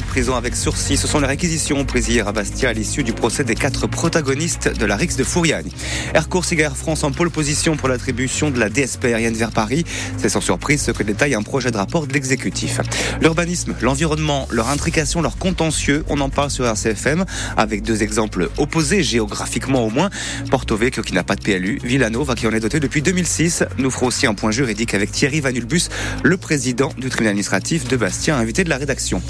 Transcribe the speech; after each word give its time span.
de 0.00 0.04
prison 0.06 0.34
avec 0.34 0.56
sursis. 0.56 0.96
Ce 0.96 1.06
sont 1.06 1.20
les 1.20 1.28
réquisitions 1.28 1.84
prises 1.84 2.18
à 2.18 2.32
Bastia 2.32 2.70
à 2.70 2.72
l'issue 2.72 3.04
du 3.04 3.12
procès 3.12 3.44
des 3.44 3.54
quatre 3.54 3.86
protagonistes 3.86 4.76
de 4.76 4.86
la 4.86 4.96
Rix 4.96 5.14
de 5.16 5.22
Fouriagne. 5.22 5.70
Air 6.14 6.28
Course 6.28 6.52
France 6.74 7.04
en 7.04 7.12
pole 7.12 7.30
position 7.30 7.76
pour 7.76 7.88
l'attribution 7.88 8.50
de 8.50 8.58
la 8.58 8.68
DSP 8.68 9.04
aérienne 9.04 9.34
vers 9.34 9.52
Paris. 9.52 9.84
C'est 10.16 10.28
sans 10.28 10.40
surprise 10.40 10.82
ce 10.82 10.90
que 10.90 11.04
détaille 11.04 11.36
un 11.36 11.44
projet 11.44 11.70
de 11.70 11.76
rapport 11.76 12.08
de 12.08 12.12
l'exécutif. 12.12 12.80
L'urbanisme, 13.20 13.76
l'environnement, 13.82 14.48
leur 14.50 14.68
intrication, 14.68 15.22
leur 15.22 15.38
contentieux, 15.38 16.04
on 16.08 16.20
en 16.20 16.28
parle 16.28 16.50
sur 16.50 16.66
RCFM 16.66 17.24
avec 17.56 17.84
deux 17.84 18.02
exemples 18.02 18.50
opposés 18.58 19.04
géographiquement 19.04 19.86
au 19.86 19.90
moins. 19.90 20.10
Porto 20.50 20.76
Vecchio 20.76 21.04
qui 21.04 21.12
n'a 21.12 21.22
pas 21.22 21.36
de 21.36 21.42
PLU, 21.42 21.78
Villanova 21.84 22.34
qui 22.34 22.48
en 22.48 22.52
est 22.52 22.58
doté 22.58 22.80
depuis 22.80 23.00
2006. 23.00 23.62
Nous 23.78 23.92
ferons 23.92 24.06
aussi 24.06 24.26
un 24.26 24.34
point 24.34 24.50
juridique 24.50 24.92
avec 24.92 25.12
Thierry 25.12 25.40
Vanulbus, 25.40 25.88
le 26.24 26.36
président 26.36 26.88
du 26.98 27.10
tribunal 27.10 27.30
administratif 27.30 27.86
de 27.86 27.96
Bastia, 27.96 28.36
invité 28.36 28.64
de 28.64 28.70
la 28.70 28.76
rédaction. 28.76 29.22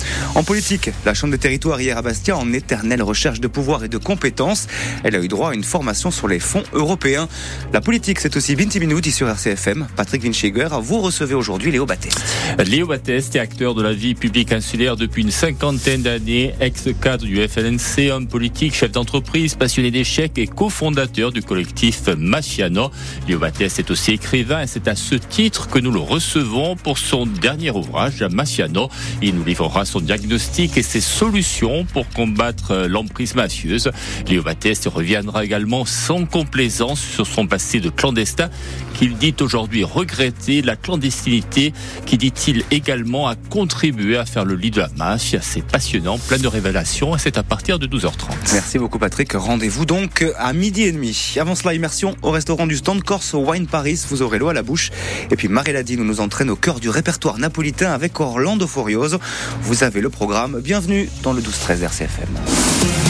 La 1.05 1.14
Chambre 1.14 1.32
des 1.32 1.39
territoires 1.39 1.80
hier 1.80 1.98
à 1.98 2.02
Bastia 2.02 2.36
en 2.36 2.52
éternelle 2.52 3.03
recherche 3.03 3.40
de 3.40 3.49
pouvoir 3.49 3.82
et 3.82 3.89
de 3.89 3.99
compétences. 3.99 4.68
Elle 5.03 5.17
a 5.17 5.18
eu 5.18 5.26
droit 5.26 5.50
à 5.50 5.54
une 5.54 5.64
formation 5.64 6.12
sur 6.12 6.29
les 6.29 6.39
fonds 6.39 6.62
européens. 6.72 7.29
La 7.72 7.81
politique, 7.81 8.21
c'est 8.21 8.36
aussi 8.36 8.54
Binti 8.54 8.79
Minoudi 8.79 9.11
sur 9.11 9.29
RCFM. 9.29 9.89
Patrick 9.96 10.22
Winchiger, 10.22 10.68
vous 10.81 11.00
recevez 11.00 11.35
aujourd'hui 11.35 11.72
Léo 11.72 11.86
Batteste. 11.86 12.22
Léo 12.68 12.86
Batteste 12.86 13.35
est 13.35 13.40
acteur 13.40 13.75
de 13.75 13.82
la 13.82 13.93
vie 13.93 14.14
publique 14.14 14.53
insulaire 14.53 14.96
depuis 14.96 15.22
une 15.22 15.32
cinquantaine 15.32 16.03
d'années, 16.03 16.54
ex-cadre 16.61 17.25
du 17.25 17.43
FLNC, 17.48 18.12
homme 18.12 18.29
politique, 18.29 18.76
chef 18.76 18.93
d'entreprise, 18.93 19.57
passionné 19.57 19.90
d'échecs 19.90 20.39
et 20.39 20.46
cofondateur 20.46 21.32
du 21.32 21.43
collectif 21.43 22.03
Machiano. 22.17 22.93
Léo 23.26 23.40
Batteste 23.40 23.81
est 23.81 23.90
aussi 23.90 24.12
écrivain 24.12 24.62
et 24.62 24.68
c'est 24.68 24.86
à 24.86 24.95
ce 24.95 25.17
titre 25.17 25.67
que 25.67 25.81
nous 25.81 25.90
le 25.90 25.98
recevons 25.98 26.76
pour 26.76 26.98
son 26.98 27.26
dernier 27.26 27.73
ouvrage, 27.73 28.23
Machiano. 28.31 28.89
Il 29.21 29.34
nous 29.34 29.45
livrera 29.45 29.84
son 29.84 29.98
diagnostic 29.98 30.43
et 30.76 30.82
ses 30.82 31.00
solutions 31.00 31.84
pour 31.84 32.08
combattre 32.11 32.70
euh, 32.70 32.89
l'emprise 32.89 33.34
mafieuse. 33.34 33.91
Léo 34.28 34.42
Batteste 34.42 34.86
reviendra 34.86 35.45
également 35.45 35.84
sans 35.84 36.27
complaisance 36.27 37.01
sur 37.01 37.27
son 37.27 37.47
passé 37.47 37.81
de 37.81 37.89
clandestin 37.89 38.51
qu'il 38.95 39.17
dit 39.17 39.34
aujourd'hui 39.41 39.83
regretter 39.84 40.62
la 40.62 40.77
clandestinité 40.77 41.73
qui 42.06 42.19
dit-il 42.19 42.62
également 42.70 43.27
a 43.27 43.34
contribué 43.34 44.17
à 44.17 44.27
faire 44.27 44.45
le 44.45 44.55
lit 44.55 44.70
de 44.70 44.81
la 44.81 44.89
mafia. 44.97 45.41
C'est 45.42 45.64
passionnant, 45.67 46.19
plein 46.19 46.39
de 46.39 46.47
révélations 46.47 47.17
c'est 47.19 47.39
à 47.39 47.42
partir 47.42 47.79
de 47.79 47.86
12h30. 47.86 48.31
Merci 48.53 48.79
beaucoup 48.79 48.98
Patrick. 48.98 49.33
Rendez-vous 49.33 49.86
donc 49.86 50.25
à 50.39 50.53
midi 50.53 50.83
et 50.83 50.92
demi. 50.92 51.34
Avant 51.41 51.55
cela, 51.55 51.75
immersion 51.75 52.14
au 52.23 52.31
restaurant 52.31 52.67
du 52.67 52.77
stand 52.77 53.03
Corse 53.03 53.34
Wine 53.34 53.67
Paris. 53.67 54.01
Vous 54.08 54.23
aurez 54.23 54.39
l'eau 54.39 54.48
à 54.48 54.55
la 54.55 54.62
bouche. 54.62 54.91
Et 55.31 55.36
puis 55.36 55.48
Marie 55.48 55.73
nous 55.97 56.05
nous 56.05 56.20
entraîne 56.20 56.51
au 56.51 56.56
cœur 56.56 56.81
du 56.81 56.91
répertoire 56.91 57.39
napolitain 57.39 57.92
avec 57.92 58.20
Orlando 58.20 58.67
Furioso. 58.67 59.19
Vous 59.62 59.83
avez 59.83 60.01
le 60.01 60.11
programme 60.11 60.34
Bienvenue 60.35 61.09
dans 61.23 61.33
le 61.33 61.41
12-13 61.41 61.85
RCFM. 61.85 63.04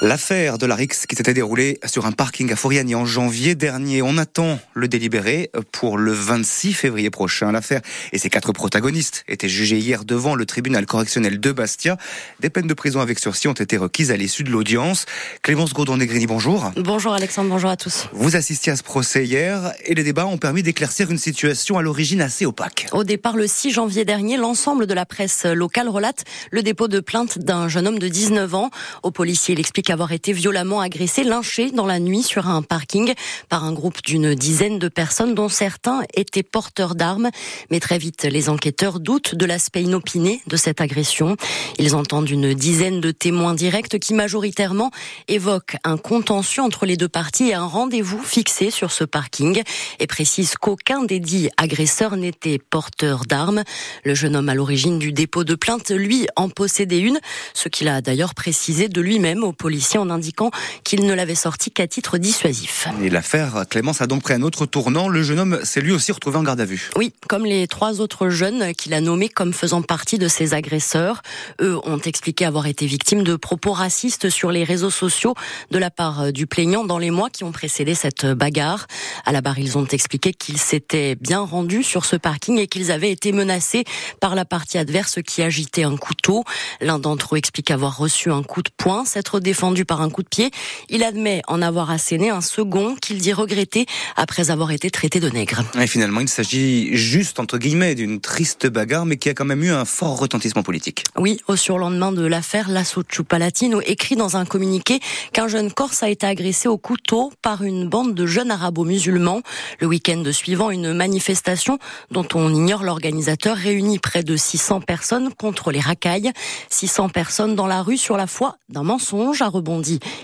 L'affaire 0.00 0.58
de 0.58 0.66
la 0.66 0.76
Rix 0.76 1.06
qui 1.08 1.16
s'était 1.16 1.34
déroulée 1.34 1.80
sur 1.84 2.06
un 2.06 2.12
parking 2.12 2.52
à 2.52 2.56
Fouriani 2.56 2.94
en 2.94 3.04
janvier 3.04 3.56
dernier. 3.56 4.00
On 4.00 4.16
attend 4.16 4.60
le 4.72 4.86
délibéré 4.86 5.50
pour 5.72 5.98
le 5.98 6.12
26 6.12 6.72
février 6.72 7.10
prochain. 7.10 7.50
L'affaire 7.50 7.80
et 8.12 8.18
ses 8.18 8.30
quatre 8.30 8.52
protagonistes 8.52 9.24
étaient 9.26 9.48
jugés 9.48 9.78
hier 9.78 10.04
devant 10.04 10.36
le 10.36 10.46
tribunal 10.46 10.86
correctionnel 10.86 11.40
de 11.40 11.50
Bastia. 11.50 11.98
Des 12.38 12.48
peines 12.48 12.68
de 12.68 12.74
prison 12.74 13.00
avec 13.00 13.18
sursis 13.18 13.48
ont 13.48 13.54
été 13.54 13.76
requises 13.76 14.12
à 14.12 14.16
l'issue 14.16 14.44
de 14.44 14.50
l'audience. 14.50 15.04
Clémence 15.42 15.72
Gaudon-Negrini, 15.72 16.28
bonjour. 16.28 16.70
Bonjour 16.76 17.12
Alexandre, 17.12 17.50
bonjour 17.50 17.70
à 17.70 17.76
tous. 17.76 18.06
Vous 18.12 18.36
assistiez 18.36 18.70
à 18.70 18.76
ce 18.76 18.84
procès 18.84 19.24
hier 19.24 19.72
et 19.84 19.96
les 19.96 20.04
débats 20.04 20.26
ont 20.26 20.38
permis 20.38 20.62
d'éclaircir 20.62 21.10
une 21.10 21.18
situation 21.18 21.76
à 21.76 21.82
l'origine 21.82 22.20
assez 22.20 22.46
opaque. 22.46 22.86
Au 22.92 23.02
départ, 23.02 23.36
le 23.36 23.48
6 23.48 23.72
janvier 23.72 24.04
dernier, 24.04 24.36
l'ensemble 24.36 24.86
de 24.86 24.94
la 24.94 25.06
presse 25.06 25.44
locale 25.44 25.88
relate 25.88 26.22
le 26.52 26.62
dépôt 26.62 26.86
de 26.86 27.00
plainte 27.00 27.40
d'un 27.40 27.66
jeune 27.66 27.88
homme 27.88 27.98
de 27.98 28.06
19 28.06 28.54
ans. 28.54 28.70
Au 29.02 29.10
policier, 29.10 29.54
il 29.54 29.58
explique 29.58 29.87
avoir 29.90 30.12
été 30.12 30.32
violemment 30.32 30.80
agressé, 30.80 31.24
lynché 31.24 31.70
dans 31.70 31.86
la 31.86 31.98
nuit 31.98 32.22
sur 32.22 32.48
un 32.48 32.62
parking 32.62 33.14
par 33.48 33.64
un 33.64 33.72
groupe 33.72 34.02
d'une 34.04 34.34
dizaine 34.34 34.78
de 34.78 34.88
personnes 34.88 35.34
dont 35.34 35.48
certains 35.48 36.02
étaient 36.14 36.42
porteurs 36.42 36.94
d'armes. 36.94 37.30
Mais 37.70 37.80
très 37.80 37.98
vite, 37.98 38.24
les 38.24 38.48
enquêteurs 38.48 39.00
doutent 39.00 39.34
de 39.34 39.46
l'aspect 39.46 39.82
inopiné 39.82 40.42
de 40.46 40.56
cette 40.56 40.80
agression. 40.80 41.36
Ils 41.78 41.94
entendent 41.94 42.28
une 42.28 42.54
dizaine 42.54 43.00
de 43.00 43.10
témoins 43.10 43.54
directs 43.54 43.98
qui 43.98 44.14
majoritairement 44.14 44.90
évoquent 45.28 45.76
un 45.84 45.96
contentieux 45.96 46.62
entre 46.62 46.84
les 46.84 46.96
deux 46.96 47.08
parties 47.08 47.48
et 47.48 47.54
un 47.54 47.66
rendez-vous 47.66 48.22
fixé 48.22 48.70
sur 48.70 48.92
ce 48.92 49.04
parking 49.04 49.62
et 50.00 50.06
précisent 50.06 50.56
qu'aucun 50.56 51.04
des 51.04 51.20
dix 51.20 51.48
agresseurs 51.56 52.16
n'était 52.16 52.58
porteur 52.58 53.24
d'armes. 53.24 53.62
Le 54.04 54.14
jeune 54.14 54.36
homme 54.36 54.48
à 54.48 54.54
l'origine 54.54 54.98
du 54.98 55.12
dépôt 55.12 55.44
de 55.44 55.54
plainte, 55.54 55.90
lui, 55.90 56.26
en 56.36 56.48
possédait 56.48 57.00
une, 57.00 57.18
ce 57.54 57.68
qu'il 57.68 57.88
a 57.88 58.00
d'ailleurs 58.00 58.34
précisé 58.34 58.88
de 58.88 59.00
lui-même 59.00 59.44
aux 59.44 59.52
policiers 59.52 59.77
en 59.98 60.10
indiquant 60.10 60.50
qu'il 60.84 61.06
ne 61.06 61.14
l'avait 61.14 61.34
sorti 61.34 61.70
qu'à 61.70 61.86
titre 61.86 62.18
dissuasif. 62.18 62.88
Et 63.02 63.10
l'affaire 63.10 63.64
Clémence 63.68 64.00
a 64.00 64.06
donc 64.06 64.22
pris 64.22 64.34
un 64.34 64.42
autre 64.42 64.66
tournant. 64.66 65.08
Le 65.08 65.22
jeune 65.22 65.38
homme 65.38 65.60
s'est 65.64 65.80
lui 65.80 65.92
aussi 65.92 66.12
retrouvé 66.12 66.36
en 66.38 66.42
garde 66.42 66.60
à 66.60 66.64
vue. 66.64 66.90
Oui, 66.96 67.12
comme 67.28 67.44
les 67.44 67.66
trois 67.68 68.00
autres 68.00 68.28
jeunes 68.28 68.74
qu'il 68.74 68.94
a 68.94 69.00
nommés 69.00 69.28
comme 69.28 69.52
faisant 69.52 69.82
partie 69.82 70.18
de 70.18 70.28
ses 70.28 70.54
agresseurs. 70.54 71.22
Eux 71.60 71.78
ont 71.84 71.98
expliqué 71.98 72.44
avoir 72.44 72.66
été 72.66 72.86
victimes 72.86 73.22
de 73.22 73.36
propos 73.36 73.72
racistes 73.72 74.30
sur 74.30 74.50
les 74.50 74.64
réseaux 74.64 74.90
sociaux 74.90 75.34
de 75.70 75.78
la 75.78 75.90
part 75.90 76.32
du 76.32 76.46
plaignant 76.46 76.84
dans 76.84 76.98
les 76.98 77.10
mois 77.10 77.30
qui 77.30 77.44
ont 77.44 77.52
précédé 77.52 77.94
cette 77.94 78.26
bagarre. 78.26 78.86
À 79.24 79.32
la 79.32 79.40
barre, 79.40 79.58
ils 79.58 79.78
ont 79.78 79.86
expliqué 79.86 80.32
qu'ils 80.32 80.58
s'étaient 80.58 81.14
bien 81.14 81.40
rendus 81.40 81.82
sur 81.82 82.04
ce 82.04 82.16
parking 82.16 82.58
et 82.58 82.66
qu'ils 82.66 82.90
avaient 82.90 83.10
été 83.10 83.32
menacés 83.32 83.84
par 84.20 84.34
la 84.34 84.44
partie 84.44 84.78
adverse 84.78 85.20
qui 85.22 85.42
agitait 85.42 85.84
un 85.84 85.96
couteau. 85.96 86.44
L'un 86.80 86.98
d'entre 86.98 87.34
eux 87.34 87.38
explique 87.38 87.70
avoir 87.70 87.96
reçu 87.96 88.30
un 88.30 88.42
coup 88.42 88.62
de 88.62 88.70
poing, 88.76 89.04
s'être 89.04 89.40
défendu 89.40 89.67
par 89.84 90.00
un 90.00 90.10
coup 90.10 90.22
de 90.22 90.28
pied. 90.28 90.50
Il 90.88 91.02
admet 91.02 91.42
en 91.46 91.62
avoir 91.62 91.90
asséné 91.90 92.30
un 92.30 92.40
second 92.40 92.96
qu'il 92.96 93.18
dit 93.18 93.32
regretter 93.32 93.86
après 94.16 94.50
avoir 94.50 94.70
été 94.70 94.90
traité 94.90 95.20
de 95.20 95.28
nègre. 95.28 95.62
Et 95.80 95.86
finalement, 95.86 96.20
il 96.20 96.28
s'agit 96.28 96.96
juste, 96.96 97.38
entre 97.40 97.58
guillemets, 97.58 97.94
d'une 97.94 98.20
triste 98.20 98.66
bagarre, 98.66 99.06
mais 99.06 99.16
qui 99.16 99.28
a 99.28 99.34
quand 99.34 99.44
même 99.44 99.62
eu 99.62 99.70
un 99.70 99.84
fort 99.84 100.18
retentissement 100.18 100.62
politique. 100.62 101.04
Oui, 101.16 101.40
au 101.48 101.56
surlendemain 101.56 102.12
de 102.12 102.24
l'affaire, 102.24 102.68
Lasso 102.68 103.02
Palatino 103.28 103.80
écrit 103.84 104.16
dans 104.16 104.36
un 104.36 104.44
communiqué 104.44 105.00
qu'un 105.32 105.48
jeune 105.48 105.72
Corse 105.72 106.02
a 106.02 106.08
été 106.08 106.26
agressé 106.26 106.68
au 106.68 106.78
couteau 106.78 107.32
par 107.42 107.62
une 107.62 107.88
bande 107.88 108.14
de 108.14 108.26
jeunes 108.26 108.50
arabo-musulmans. 108.50 109.42
Le 109.80 109.86
week-end 109.86 110.22
suivant, 110.32 110.70
une 110.70 110.92
manifestation 110.92 111.78
dont 112.10 112.26
on 112.34 112.54
ignore 112.54 112.82
l'organisateur 112.82 113.56
réunit 113.56 113.98
près 113.98 114.22
de 114.22 114.36
600 114.36 114.80
personnes 114.80 115.32
contre 115.34 115.70
les 115.70 115.80
racailles. 115.80 116.32
600 116.70 117.08
personnes 117.10 117.54
dans 117.54 117.66
la 117.66 117.82
rue 117.82 117.98
sur 117.98 118.16
la 118.16 118.26
foi 118.26 118.56
d'un 118.68 118.82
mensonge 118.82 119.42
à 119.42 119.48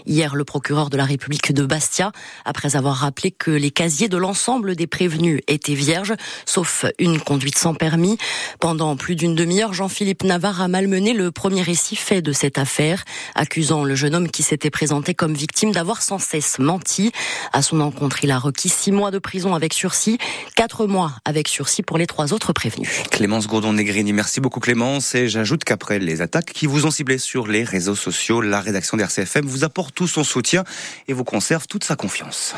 hier 0.06 0.34
le 0.34 0.44
procureur 0.44 0.90
de 0.90 0.96
la 0.96 1.04
République 1.04 1.52
de 1.52 1.64
Bastia, 1.64 2.12
après 2.44 2.76
avoir 2.76 2.96
rappelé 2.96 3.30
que 3.30 3.50
les 3.50 3.70
casiers 3.70 4.08
de 4.08 4.16
l'ensemble 4.16 4.76
des 4.76 4.86
prévenus 4.86 5.40
étaient 5.48 5.74
vierges, 5.74 6.14
sauf 6.46 6.84
une 6.98 7.20
conduite 7.20 7.58
sans 7.58 7.74
permis. 7.74 8.18
Pendant 8.60 8.96
plus 8.96 9.16
d'une 9.16 9.34
demi-heure, 9.34 9.72
Jean-Philippe 9.72 10.24
Navarre 10.24 10.62
a 10.62 10.68
malmené 10.68 11.12
le 11.12 11.30
premier 11.30 11.62
récit 11.62 11.96
fait 11.96 12.22
de 12.22 12.32
cette 12.32 12.58
affaire, 12.58 13.04
accusant 13.34 13.84
le 13.84 13.94
jeune 13.94 14.14
homme 14.14 14.30
qui 14.30 14.42
s'était 14.42 14.70
présenté 14.70 15.14
comme 15.14 15.34
victime 15.34 15.72
d'avoir 15.72 16.02
sans 16.02 16.18
cesse 16.18 16.58
menti. 16.58 17.12
À 17.52 17.62
son 17.62 17.80
encontre, 17.80 18.24
il 18.24 18.30
a 18.30 18.38
requis 18.38 18.68
six 18.68 18.92
mois 18.92 19.10
de 19.10 19.18
prison 19.18 19.54
avec 19.54 19.72
sursis, 19.72 20.18
quatre 20.56 20.86
mois 20.86 21.12
avec 21.24 21.48
sursis 21.48 21.82
pour 21.82 21.98
les 21.98 22.06
trois 22.06 22.32
autres 22.32 22.52
prévenus. 22.52 23.02
Clémence 23.10 23.46
Gourdon-Negrini, 23.46 24.12
merci 24.12 24.40
beaucoup 24.40 24.60
Clémence. 24.60 25.14
Et 25.14 25.28
j'ajoute 25.28 25.64
qu'après 25.64 25.98
les 25.98 26.20
attaques 26.20 26.52
qui 26.52 26.66
vous 26.66 26.86
ont 26.86 26.90
ciblé 26.90 27.18
sur 27.18 27.46
les 27.46 27.64
réseaux 27.64 27.94
sociaux, 27.94 28.40
la 28.40 28.60
rédaction 28.60 28.96
d'RCF 28.96 29.23
vous 29.44 29.64
apporte 29.64 29.94
tout 29.94 30.08
son 30.08 30.24
soutien 30.24 30.64
et 31.08 31.12
vous 31.12 31.24
conserve 31.24 31.66
toute 31.66 31.84
sa 31.84 31.96
confiance. 31.96 32.54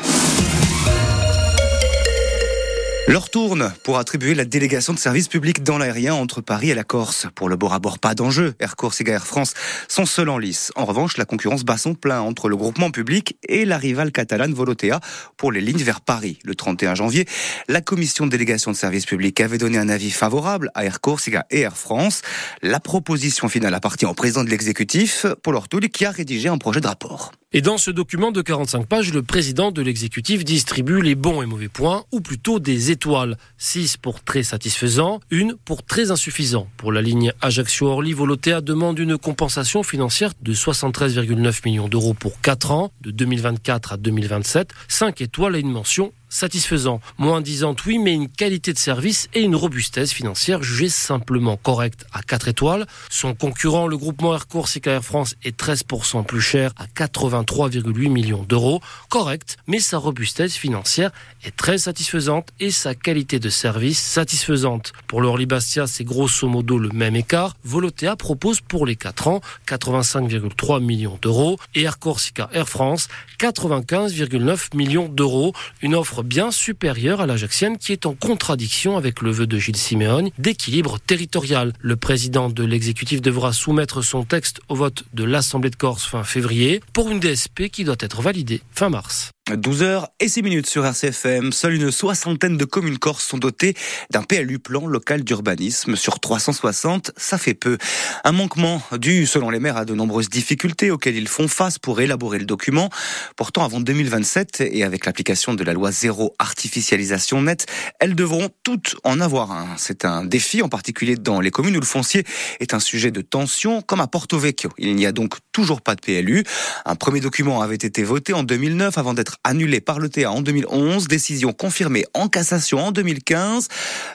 Leur 3.09 3.29
tourne 3.29 3.73
pour 3.83 3.99
attribuer 3.99 4.35
la 4.35 4.43
délégation 4.43 4.91
de 4.91 4.99
service 4.99 5.29
public 5.29 5.63
dans 5.63 5.77
l'aérien 5.77 6.13
entre 6.13 6.41
Paris 6.41 6.71
et 6.71 6.75
la 6.75 6.83
Corse. 6.83 7.27
Pour 7.35 7.47
le 7.47 7.55
bord 7.55 7.73
à 7.73 7.79
bord, 7.79 7.99
pas 7.99 8.13
d'enjeu. 8.13 8.53
Air 8.59 8.75
Corse 8.75 8.99
et 8.99 9.09
Air 9.09 9.25
France 9.25 9.53
sont 9.87 10.05
seuls 10.05 10.27
en 10.27 10.37
lice. 10.37 10.73
En 10.75 10.83
revanche, 10.83 11.15
la 11.15 11.23
concurrence 11.23 11.63
bat 11.63 11.77
son 11.77 11.93
plein 11.93 12.19
entre 12.19 12.49
le 12.49 12.57
groupement 12.57 12.91
public 12.91 13.37
et 13.47 13.63
la 13.63 13.77
rivale 13.77 14.11
catalane 14.11 14.53
Volotea 14.53 14.99
pour 15.37 15.53
les 15.53 15.61
lignes 15.61 15.83
vers 15.83 16.01
Paris. 16.01 16.37
Le 16.43 16.53
31 16.53 16.95
janvier, 16.95 17.25
la 17.69 17.79
commission 17.79 18.25
de 18.25 18.31
délégation 18.31 18.71
de 18.71 18.75
service 18.75 19.05
public 19.05 19.39
avait 19.39 19.57
donné 19.57 19.77
un 19.77 19.87
avis 19.87 20.11
favorable 20.11 20.69
à 20.75 20.83
Air 20.83 20.99
Corse 20.99 21.29
et 21.29 21.61
Air 21.61 21.77
France. 21.77 22.23
La 22.61 22.81
proposition 22.81 23.47
finale 23.47 23.73
appartient 23.73 24.05
au 24.05 24.13
président 24.15 24.43
de 24.43 24.49
l'exécutif, 24.49 25.25
Paul 25.43 25.55
Ortoul, 25.55 25.87
qui 25.87 26.03
a 26.03 26.11
rédigé 26.11 26.49
un 26.49 26.57
projet 26.57 26.81
de 26.81 26.87
rapport. 26.87 27.31
Et 27.53 27.61
dans 27.61 27.77
ce 27.77 27.91
document 27.91 28.33
de 28.33 28.41
45 28.41 28.87
pages, 28.87 29.13
le 29.13 29.23
président 29.23 29.71
de 29.71 29.81
l'exécutif 29.81 30.43
distribue 30.43 31.01
les 31.01 31.15
bons 31.15 31.41
et 31.41 31.45
mauvais 31.45 31.69
points, 31.69 32.03
ou 32.11 32.19
plutôt 32.19 32.59
des 32.59 32.91
étoiles. 32.91 33.37
6 33.57 33.95
pour 33.95 34.21
très 34.21 34.43
satisfaisant, 34.43 35.21
une 35.31 35.55
pour 35.63 35.81
très 35.83 36.11
insuffisant. 36.11 36.67
Pour 36.75 36.91
la 36.91 37.01
ligne 37.01 37.31
Ajaccio-Orly, 37.39 38.11
Volotea 38.11 38.59
demande 38.59 38.99
une 38.99 39.17
compensation 39.17 39.81
financière 39.83 40.33
de 40.41 40.53
73,9 40.53 41.61
millions 41.63 41.87
d'euros 41.87 42.13
pour 42.13 42.41
4 42.41 42.71
ans, 42.71 42.91
de 42.99 43.11
2024 43.11 43.93
à 43.93 43.97
2027. 43.97 44.71
5 44.89 45.21
étoiles 45.21 45.55
et 45.55 45.61
une 45.61 45.71
mention 45.71 46.11
satisfaisant. 46.29 47.01
Moins 47.17 47.41
disante, 47.41 47.85
oui, 47.85 47.99
mais 47.99 48.13
une 48.13 48.29
qualité 48.29 48.73
de 48.73 48.77
service 48.77 49.29
et 49.33 49.41
une 49.41 49.55
robustesse 49.55 50.11
financière 50.11 50.63
jugée 50.63 50.89
simplement 50.89 51.57
correcte 51.57 52.05
à 52.13 52.21
4 52.21 52.47
étoiles. 52.47 52.85
Son 53.09 53.33
concurrent, 53.33 53.87
le 53.87 53.97
groupement 53.97 54.33
Air 54.33 54.47
Corse 54.47 54.77
Air 54.85 55.03
France, 55.03 55.35
est 55.43 55.59
13% 55.59 56.25
plus 56.25 56.41
cher 56.41 56.71
à 56.77 56.85
83,8 56.85 58.09
millions 58.09 58.43
d'euros. 58.43 58.81
Correct, 59.09 59.57
mais 59.67 59.79
sa 59.79 59.97
robustesse 59.97 60.55
financière 60.55 61.11
est 61.43 61.55
très 61.55 61.77
satisfaisante 61.77 62.49
et 62.59 62.71
sa 62.71 62.95
qualité 62.95 63.39
de 63.39 63.49
service 63.49 63.99
satisfaisante. 63.99 64.93
Pour 65.07 65.21
l'Orly 65.21 65.45
Bastia, 65.45 65.87
c'est 65.87 66.03
grosso 66.03 66.47
modo 66.47 66.77
le 66.77 66.89
même 66.89 67.15
écart. 67.15 67.55
Volotea 67.63 68.15
propose 68.15 68.61
pour 68.61 68.85
les 68.85 68.95
4 68.95 69.27
ans 69.27 69.41
85,3 69.67 70.83
millions 70.83 71.17
d'euros 71.21 71.57
et 71.75 71.83
Air 71.83 71.99
Corsica 71.99 72.49
Air 72.53 72.67
France 72.67 73.07
95,9 73.39 74.75
millions 74.75 75.09
d'euros. 75.09 75.53
Une 75.81 75.95
offre 75.95 76.16
bien 76.23 76.51
supérieure 76.51 77.21
à 77.21 77.25
l'Ajaxienne 77.25 77.77
qui 77.77 77.91
est 77.91 78.05
en 78.05 78.13
contradiction 78.13 78.97
avec 78.97 79.21
le 79.21 79.31
vœu 79.31 79.47
de 79.47 79.57
Gilles 79.57 79.77
Siméon 79.77 80.29
d'équilibre 80.37 80.99
territorial. 80.99 81.73
Le 81.79 81.95
président 81.95 82.49
de 82.49 82.63
l'exécutif 82.63 83.21
devra 83.21 83.53
soumettre 83.53 84.01
son 84.01 84.23
texte 84.23 84.61
au 84.69 84.75
vote 84.75 85.03
de 85.13 85.23
l'Assemblée 85.23 85.69
de 85.69 85.75
Corse 85.75 86.05
fin 86.05 86.23
février 86.23 86.81
pour 86.93 87.09
une 87.09 87.19
DSP 87.19 87.69
qui 87.71 87.83
doit 87.83 87.95
être 87.99 88.21
validée 88.21 88.61
fin 88.71 88.89
mars. 88.89 89.31
12h 89.55 90.07
et 90.19 90.27
6 90.27 90.41
minutes 90.41 90.67
sur 90.67 90.85
RCFM. 90.85 91.53
Seule 91.53 91.75
une 91.75 91.91
soixantaine 91.91 92.57
de 92.57 92.65
communes 92.65 92.97
corses 92.97 93.25
sont 93.25 93.37
dotées 93.37 93.75
d'un 94.09 94.23
PLU 94.23 94.59
plan 94.59 94.85
local 94.87 95.23
d'urbanisme 95.23 95.95
sur 95.95 96.19
360. 96.19 97.11
Ça 97.15 97.37
fait 97.37 97.53
peu. 97.53 97.77
Un 98.23 98.33
manquement 98.33 98.81
dû, 98.97 99.25
selon 99.25 99.49
les 99.49 99.59
maires, 99.59 99.77
à 99.77 99.85
de 99.85 99.93
nombreuses 99.93 100.29
difficultés 100.29 100.91
auxquelles 100.91 101.15
ils 101.15 101.27
font 101.27 101.47
face 101.47 101.79
pour 101.79 102.01
élaborer 102.01 102.39
le 102.39 102.45
document. 102.45 102.89
Pourtant, 103.35 103.63
avant 103.63 103.79
2027 103.79 104.61
et 104.61 104.83
avec 104.83 105.05
l'application 105.05 105.53
de 105.53 105.63
la 105.63 105.73
loi 105.73 105.91
zéro 105.91 106.35
artificialisation 106.39 107.41
nette, 107.41 107.67
elles 107.99 108.15
devront 108.15 108.49
toutes 108.63 108.97
en 109.03 109.21
avoir 109.21 109.51
un. 109.51 109.67
C'est 109.77 110.03
un 110.03 110.25
défi, 110.25 110.61
en 110.61 110.69
particulier 110.69 111.15
dans 111.15 111.39
les 111.39 111.51
communes 111.51 111.77
où 111.77 111.79
le 111.79 111.85
foncier 111.85 112.25
est 112.59 112.73
un 112.73 112.79
sujet 112.79 113.11
de 113.11 113.21
tension, 113.21 113.81
comme 113.81 114.01
à 114.01 114.07
Porto 114.07 114.37
Vecchio. 114.37 114.71
Il 114.77 114.95
n'y 114.95 115.05
a 115.05 115.11
donc 115.11 115.35
toujours 115.53 115.81
pas 115.81 115.95
de 115.95 116.01
PLU. 116.01 116.43
Un 116.85 116.95
premier 116.95 117.19
document 117.19 117.61
avait 117.61 117.75
été 117.75 118.03
voté 118.03 118.33
en 118.33 118.43
2009 118.43 118.97
avant 118.97 119.13
d'être 119.13 119.36
annulé 119.43 119.81
par 119.81 119.99
le 119.99 120.09
TA 120.09 120.31
en 120.31 120.41
2011, 120.41 121.07
décision 121.07 121.53
confirmée 121.53 122.05
en 122.13 122.27
cassation 122.27 122.79
en 122.79 122.91
2015 122.91 123.69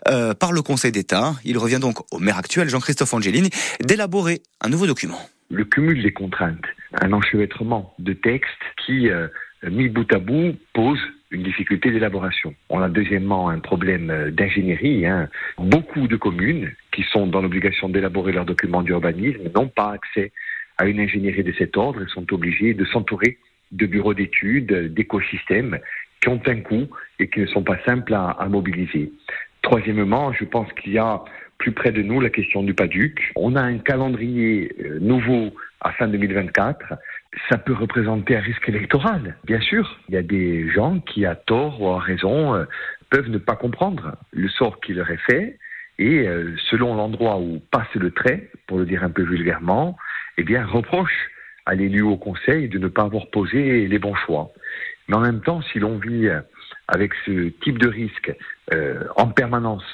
euh, 0.09 0.35
par 0.35 0.53
le 0.53 0.63
Conseil 0.63 0.93
d'État. 0.93 1.35
Il 1.45 1.59
revient 1.59 1.79
donc 1.81 1.99
au 2.13 2.19
maire 2.19 2.39
actuel, 2.39 2.69
Jean-Christophe 2.69 3.15
Angelini, 3.15 3.51
d'élaborer 3.81 4.43
un 4.61 4.69
nouveau 4.69 4.87
document. 4.87 5.21
Le 5.51 5.65
cumul 5.65 6.03
des 6.03 6.13
contraintes, 6.13 6.65
un 7.01 7.13
enchevêtrement 7.13 7.95
de 7.99 8.13
textes 8.13 8.51
qui, 8.85 9.11
euh, 9.11 9.29
mis 9.71 9.89
bout 9.89 10.11
à 10.13 10.19
bout, 10.19 10.57
pose 10.73 10.99
une 11.31 11.43
difficulté 11.43 11.91
d'élaboration. 11.91 12.55
On 12.69 12.81
a 12.81 12.89
deuxièmement 12.89 13.49
un 13.49 13.59
problème 13.59 14.11
euh, 14.11 14.31
d'ingénierie. 14.31 15.07
Hein. 15.07 15.29
Beaucoup 15.59 16.07
de 16.07 16.17
communes 16.17 16.73
qui 16.93 17.03
sont 17.11 17.27
dans 17.27 17.41
l'obligation 17.41 17.89
d'élaborer 17.89 18.33
leurs 18.33 18.45
documents 18.45 18.83
d'urbanisme 18.83 19.51
n'ont 19.55 19.69
pas 19.69 19.93
accès 19.93 20.33
à 20.79 20.87
une 20.87 21.01
ingénierie 21.01 21.43
de 21.43 21.53
cet 21.53 21.77
ordre. 21.77 22.01
Elles 22.03 22.11
sont 22.11 22.33
obligées 22.33 22.75
de 22.75 22.85
s'entourer 22.85 23.39
de 23.73 23.87
bureaux 23.87 24.15
d'études, 24.15 24.93
d'écosystèmes 24.95 25.79
qui 26.21 26.29
ont 26.29 26.41
un 26.47 26.61
coût 26.61 26.89
et 27.19 27.29
qui 27.29 27.41
ne 27.41 27.47
sont 27.47 27.63
pas 27.63 27.79
simples 27.85 28.15
à, 28.15 28.47
mobiliser. 28.49 29.13
Troisièmement, 29.63 30.33
je 30.33 30.45
pense 30.45 30.73
qu'il 30.75 30.93
y 30.93 30.99
a 30.99 31.23
plus 31.59 31.73
près 31.73 31.93
de 31.93 32.03
nous 32.03 32.21
la 32.21 32.31
question 32.31 32.63
du 32.63 32.75
PADUC. 32.75 33.33
On 33.37 33.55
a 33.55 33.63
un 33.63 33.79
calendrier 33.79 34.75
euh, 34.85 34.99
nouveau 35.01 35.55
à 35.81 35.93
fin 35.93 36.09
2024. 36.09 36.95
Ça 37.49 37.59
peut 37.59 37.73
représenter 37.73 38.37
un 38.37 38.41
risque 38.41 38.69
électoral, 38.69 39.37
bien 39.45 39.61
sûr. 39.61 40.01
Il 40.09 40.15
y 40.15 40.19
a 40.19 40.23
des 40.23 40.69
gens 40.71 40.99
qui, 41.01 41.25
à 41.25 41.35
tort 41.35 41.81
ou 41.81 41.89
à 41.89 42.01
raison, 42.01 42.55
euh, 42.55 42.65
peuvent 43.11 43.29
ne 43.29 43.39
pas 43.39 43.57
comprendre 43.57 44.17
le 44.33 44.49
sort 44.49 44.81
qui 44.81 44.95
leur 44.95 45.11
est 45.11 45.21
fait 45.31 45.59
et, 45.99 46.27
euh, 46.27 46.55
selon 46.71 46.95
l'endroit 46.95 47.39
où 47.39 47.61
passe 47.71 47.95
le 47.95 48.11
trait, 48.11 48.49
pour 48.67 48.79
le 48.79 48.87
dire 48.87 49.05
un 49.05 49.11
peu 49.11 49.23
vulgairement, 49.23 49.97
eh 50.39 50.43
bien, 50.43 50.65
reprochent 50.65 51.31
à 51.67 51.75
l'élu 51.75 52.03
au 52.03 52.17
conseil 52.17 52.69
de 52.69 52.79
ne 52.79 52.89
pas 52.89 53.03
avoir 53.03 53.29
posé 53.29 53.87
les 53.87 53.99
bons 53.99 54.15
choix. 54.15 54.53
Mais 55.09 55.17
en 55.17 55.21
même 55.21 55.41
temps, 55.41 55.63
si 55.63 55.79
l'on 55.79 55.99
vit 55.99 56.29
avec 56.89 57.13
ce 57.25 57.49
type 57.63 57.79
de 57.79 57.89
risque 57.89 58.35
euh, 58.73 59.05
en 59.17 59.29
permanence 59.29 59.85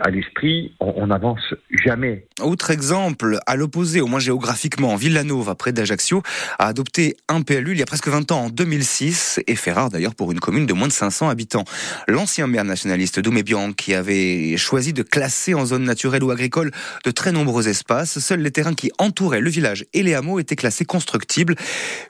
à 0.00 0.10
l'esprit, 0.10 0.74
on 0.80 1.06
n'avance 1.06 1.54
jamais. 1.84 2.26
Autre 2.40 2.70
exemple, 2.70 3.38
à 3.46 3.56
l'opposé, 3.56 4.00
au 4.00 4.06
moins 4.06 4.20
géographiquement, 4.20 4.96
Villanova, 4.96 5.54
près 5.54 5.72
d'Ajaccio, 5.72 6.22
a 6.58 6.66
adopté 6.66 7.16
un 7.28 7.42
PLU 7.42 7.72
il 7.72 7.78
y 7.78 7.82
a 7.82 7.86
presque 7.86 8.08
20 8.08 8.32
ans, 8.32 8.44
en 8.44 8.50
2006, 8.50 9.40
et 9.46 9.54
fait 9.54 9.72
rare 9.72 9.90
d'ailleurs 9.90 10.14
pour 10.14 10.32
une 10.32 10.40
commune 10.40 10.66
de 10.66 10.72
moins 10.72 10.88
de 10.88 10.92
500 10.92 11.28
habitants. 11.28 11.64
L'ancien 12.08 12.46
maire 12.46 12.64
nationaliste 12.64 13.20
Doumé 13.20 13.44
qui 13.76 13.94
avait 13.94 14.56
choisi 14.56 14.92
de 14.92 15.02
classer 15.02 15.54
en 15.54 15.64
zone 15.66 15.84
naturelle 15.84 16.24
ou 16.24 16.30
agricole 16.30 16.72
de 17.04 17.10
très 17.10 17.32
nombreux 17.32 17.68
espaces, 17.68 18.18
seuls 18.18 18.40
les 18.40 18.50
terrains 18.50 18.74
qui 18.74 18.90
entouraient 18.98 19.40
le 19.40 19.50
village 19.50 19.84
et 19.94 20.02
les 20.02 20.14
hameaux 20.14 20.40
étaient 20.40 20.56
classés 20.56 20.84
constructibles. 20.84 21.54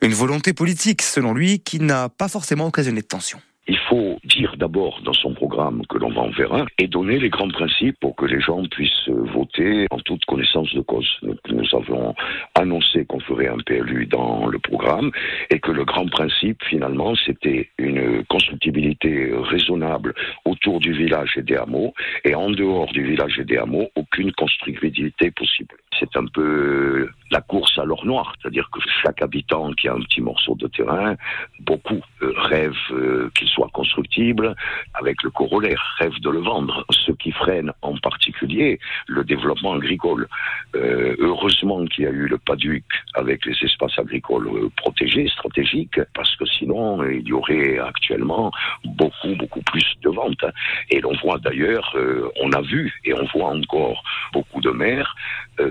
Une 0.03 0.15
volonté 0.15 0.53
politique, 0.53 1.03
selon 1.03 1.35
lui, 1.35 1.61
qui 1.61 1.81
n'a 1.81 2.09
pas 2.09 2.29
forcément 2.29 2.67
occasionné 2.67 3.03
de 3.03 3.07
tension. 3.07 3.39
Il 3.69 3.79
faut 3.89 4.19
dire 4.25 4.46
d'abord 4.57 5.01
dans 5.03 5.13
son 5.13 5.35
programme 5.35 5.83
que 5.89 5.99
l'on 5.99 6.11
va 6.11 6.23
en 6.23 6.33
faire 6.33 6.53
un 6.53 6.67
et 6.79 6.89
donner 6.89 7.19
les 7.19 7.29
grands 7.29 7.49
principes 7.49 7.99
pour 8.01 8.17
que 8.17 8.27
les 8.27 8.41
gens 8.41 8.63
puissent 8.67 9.09
voter 9.09 9.87
en 9.91 9.99
toute 9.99 10.25
connaissance 10.25 10.73
de 10.75 10.81
cause. 10.81 11.09
nous 11.23 11.75
avons 11.75 12.15
annoncé 12.55 13.05
qu'on 13.05 13.21
ferait 13.21 13.49
un 13.49 13.59
PLU 13.59 14.07
dans 14.07 14.47
le 14.47 14.59
programme 14.59 15.11
et 15.51 15.59
que 15.59 15.73
le 15.73 15.85
grand 15.85 16.09
principe 16.09 16.63
finalement 16.65 17.15
c'était 17.25 17.71
une 17.79 18.25
constructibilité 18.25 19.31
raisonnable 19.33 20.15
autour 20.45 20.81
du 20.81 20.93
village 20.93 21.37
et 21.37 21.43
des 21.43 21.57
hameaux 21.57 21.95
et 22.25 22.35
en 22.35 22.51
dehors 22.51 22.93
du 22.93 23.03
village 23.03 23.39
et 23.39 23.45
des 23.45 23.57
hameaux 23.57 23.89
aucune 23.95 24.33
constructibilité 24.33 25.31
possible. 25.31 25.77
C'est 25.99 26.17
un 26.17 26.27
peu 26.27 27.09
la 27.31 27.41
course 27.41 27.79
à 27.79 27.85
l'or 27.85 28.05
noir, 28.05 28.35
c'est-à-dire 28.41 28.69
que 28.73 28.81
chaque 29.03 29.23
habitant 29.23 29.73
qui 29.73 29.89
a 29.89 29.95
un 29.95 30.01
petit 30.01 30.21
morceau 30.21 30.55
de 30.55 30.69
terrain, 30.69 31.17
beaucoup 31.61 32.01
euh, 32.23 32.33
rêvent 32.37 32.75
euh, 32.93 33.31
qu'il 33.37 33.49
soit 33.49 33.71
constructible, 33.73 34.46
avec 34.95 35.23
le 35.23 35.31
corollaire, 35.31 35.97
rêvent 35.99 36.21
de 36.21 36.31
le 36.31 36.41
vendre, 36.41 36.85
ce 36.91 37.13
qui 37.13 37.33
freine 37.33 37.73
en 37.83 37.97
particulier 37.99 38.79
le 39.07 39.25
développement 39.25 39.75
agricole. 39.75 40.29
Euh, 40.75 41.15
heureusement 41.19 41.85
qu'il 41.87 42.05
y 42.05 42.07
a 42.07 42.11
eu 42.11 42.27
le 42.27 42.39
PADUC 42.39 42.85
avec 43.15 43.45
les 43.47 43.57
espaces 43.63 43.99
agricoles 43.99 44.49
protégés, 44.77 45.29
stratégiques, 45.29 46.01
parce 46.15 46.35
que 46.37 46.47
sinon 46.47 47.03
il 47.05 47.27
y 47.27 47.33
aurait 47.33 47.79
actuellement 47.79 48.51
beaucoup, 48.85 49.35
beaucoup 49.37 49.63
plus 49.63 49.87
de 50.03 50.11
ventes. 50.11 50.45
Et 50.91 51.01
l'on 51.01 51.15
voit 51.23 51.39
d'ailleurs, 51.39 51.97
on 52.43 52.53
a 52.53 52.61
vu 52.61 52.93
et 53.05 53.15
on 53.15 53.25
voit 53.35 53.51
encore 53.51 54.03
beaucoup 54.33 54.61
de 54.61 54.71
maires 54.71 55.15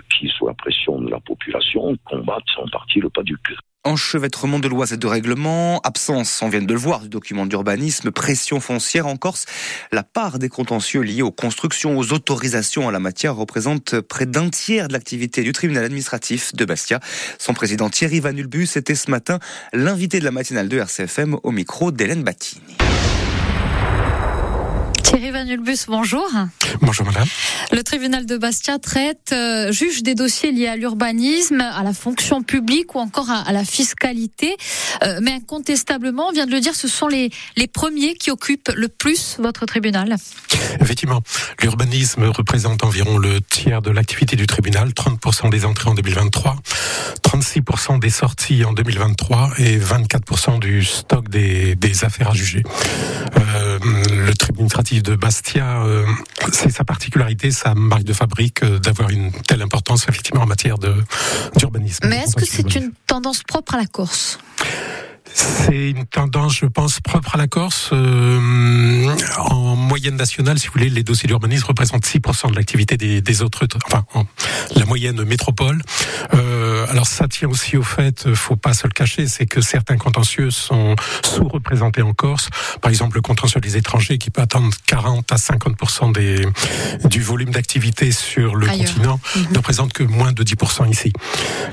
qui, 0.09 0.27
sous 0.29 0.47
la 0.47 0.53
pression 0.53 0.99
de 1.01 1.11
la 1.11 1.19
population, 1.19 1.95
combattent 2.05 2.43
en 2.57 2.67
partie 2.67 2.99
le 2.99 3.09
PADUC. 3.09 3.55
Enchevêtrement 3.87 4.57
de 4.57 4.67
lois 4.67 4.87
et 4.91 4.97
de 4.97 5.05
règlements, 5.05 5.79
absence, 5.83 6.41
on 6.41 6.49
vient 6.49 6.63
de 6.63 6.73
le 6.73 6.79
voir, 6.79 7.01
du 7.01 7.09
document 7.09 7.45
d'urbanisme, 7.45 8.09
pression 8.09 8.59
foncière 8.59 9.05
en 9.05 9.15
Corse. 9.15 9.45
La 9.91 10.01
part 10.01 10.39
des 10.39 10.49
contentieux 10.49 11.01
liés 11.01 11.21
aux 11.21 11.31
constructions, 11.31 11.95
aux 11.95 12.11
autorisations 12.11 12.87
en 12.87 12.89
la 12.89 12.99
matière 12.99 13.35
représente 13.35 14.01
près 14.01 14.25
d'un 14.25 14.49
tiers 14.49 14.87
de 14.87 14.93
l'activité 14.93 15.43
du 15.43 15.51
tribunal 15.51 15.83
administratif 15.83 16.55
de 16.55 16.65
Bastia. 16.65 16.99
Son 17.37 17.53
président 17.53 17.91
Thierry 17.91 18.21
Vanulbus 18.21 18.69
était 18.75 18.95
ce 18.95 19.11
matin 19.11 19.37
l'invité 19.71 20.19
de 20.19 20.25
la 20.25 20.31
matinale 20.31 20.67
de 20.67 20.79
RCFM 20.79 21.37
au 21.43 21.51
micro 21.51 21.91
d'Hélène 21.91 22.23
Battini. 22.23 22.77
Thierry 25.15 25.31
Vanulbus, 25.31 25.85
bonjour. 25.87 26.27
Bonjour 26.81 27.05
madame. 27.05 27.25
Le 27.71 27.83
tribunal 27.83 28.25
de 28.25 28.37
Bastia 28.37 28.79
traite, 28.79 29.31
euh, 29.31 29.71
juge 29.71 30.03
des 30.03 30.13
dossiers 30.13 30.51
liés 30.51 30.67
à 30.67 30.75
l'urbanisme, 30.75 31.61
à 31.61 31.83
la 31.83 31.93
fonction 31.93 32.43
publique 32.43 32.95
ou 32.95 32.99
encore 32.99 33.29
à, 33.29 33.49
la 33.53 33.63
fiscalité. 33.63 34.57
Euh, 35.03 35.19
mais 35.21 35.31
incontestablement, 35.31 36.27
on 36.27 36.31
vient 36.33 36.45
de 36.45 36.51
le 36.51 36.59
dire, 36.59 36.75
ce 36.75 36.89
sont 36.89 37.07
les, 37.07 37.29
les 37.55 37.67
premiers 37.67 38.15
qui 38.15 38.29
occupent 38.29 38.69
le 38.75 38.89
plus 38.89 39.37
votre 39.39 39.65
tribunal. 39.65 40.17
Effectivement, 40.81 41.21
l'urbanisme 41.61 42.25
représente 42.25 42.83
environ 42.83 43.17
le 43.17 43.39
tiers 43.39 43.81
de 43.81 43.91
l'activité 43.91 44.35
du 44.35 44.47
tribunal, 44.47 44.89
30% 44.89 45.49
des 45.49 45.63
entrées 45.63 45.89
en 45.89 45.93
2023, 45.93 46.57
36% 47.23 47.99
des 47.99 48.09
sorties 48.09 48.65
en 48.65 48.73
2023 48.73 49.53
et 49.59 49.79
24% 49.79 50.59
du 50.59 50.83
stock 50.83 51.29
des, 51.29 51.75
des 51.75 52.03
affaires 52.03 52.31
à 52.31 52.33
juger. 52.33 52.63
Euh, 53.37 53.79
le 54.11 54.33
tribunal 54.33 54.55
administratif 54.65 55.03
de 55.05 55.15
Bastia, 55.15 55.83
euh, 55.83 56.03
c'est 56.51 56.71
sa 56.71 56.83
particularité, 56.83 57.51
sa 57.51 57.75
marque 57.75 58.03
de 58.03 58.13
fabrique 58.13 58.63
euh, 58.63 58.79
d'avoir 58.79 59.11
une 59.11 59.31
telle 59.31 59.61
importance 59.61 60.07
effectivement 60.09 60.41
en 60.41 60.47
matière 60.47 60.77
d'urbanisme. 61.55 62.07
Mais 62.07 62.17
est-ce 62.17 62.35
que 62.35 62.45
c'est 62.45 62.75
une 62.75 62.91
tendance 63.05 63.43
propre 63.43 63.75
à 63.75 63.77
la 63.77 63.85
Corse? 63.85 64.39
C'est 65.35 65.89
une 65.89 66.05
tendance, 66.05 66.55
je 66.55 66.65
pense, 66.65 67.01
propre 67.01 67.35
à 67.35 67.37
la 67.37 67.47
Corse. 67.47 67.89
Euh, 67.91 69.15
en 69.37 69.75
moyenne 69.75 70.15
nationale, 70.15 70.57
si 70.57 70.67
vous 70.67 70.73
voulez, 70.73 70.89
les 70.89 71.03
dossiers 71.03 71.27
d'urbanisme 71.27 71.65
représentent 71.67 72.05
6% 72.05 72.51
de 72.51 72.55
l'activité 72.55 72.95
des, 72.95 73.21
des, 73.21 73.41
autres, 73.41 73.67
enfin, 73.85 74.05
la 74.75 74.85
moyenne 74.85 75.23
métropole. 75.25 75.81
Euh, 76.33 76.85
alors 76.89 77.05
ça 77.05 77.27
tient 77.27 77.49
aussi 77.49 77.75
au 77.75 77.83
fait, 77.83 78.33
faut 78.33 78.55
pas 78.55 78.73
se 78.73 78.87
le 78.87 78.93
cacher, 78.93 79.27
c'est 79.27 79.45
que 79.45 79.59
certains 79.59 79.97
contentieux 79.97 80.51
sont 80.51 80.95
sous-représentés 81.23 82.01
en 82.01 82.13
Corse. 82.13 82.49
Par 82.81 82.89
exemple, 82.89 83.17
le 83.17 83.21
contentieux 83.21 83.59
des 83.59 83.75
étrangers 83.75 84.17
qui 84.17 84.29
peut 84.29 84.41
atteindre 84.41 84.69
40 84.87 85.29
à 85.33 85.35
50% 85.35 86.13
des, 86.13 86.47
du 87.09 87.21
volume 87.21 87.49
d'activité 87.49 88.11
sur 88.13 88.55
le 88.55 88.67
continent 88.67 89.19
mhm. 89.35 89.47
ne 89.51 89.57
représente 89.57 89.91
que 89.91 90.03
moins 90.03 90.31
de 90.31 90.43
10% 90.43 90.89
ici. 90.89 91.11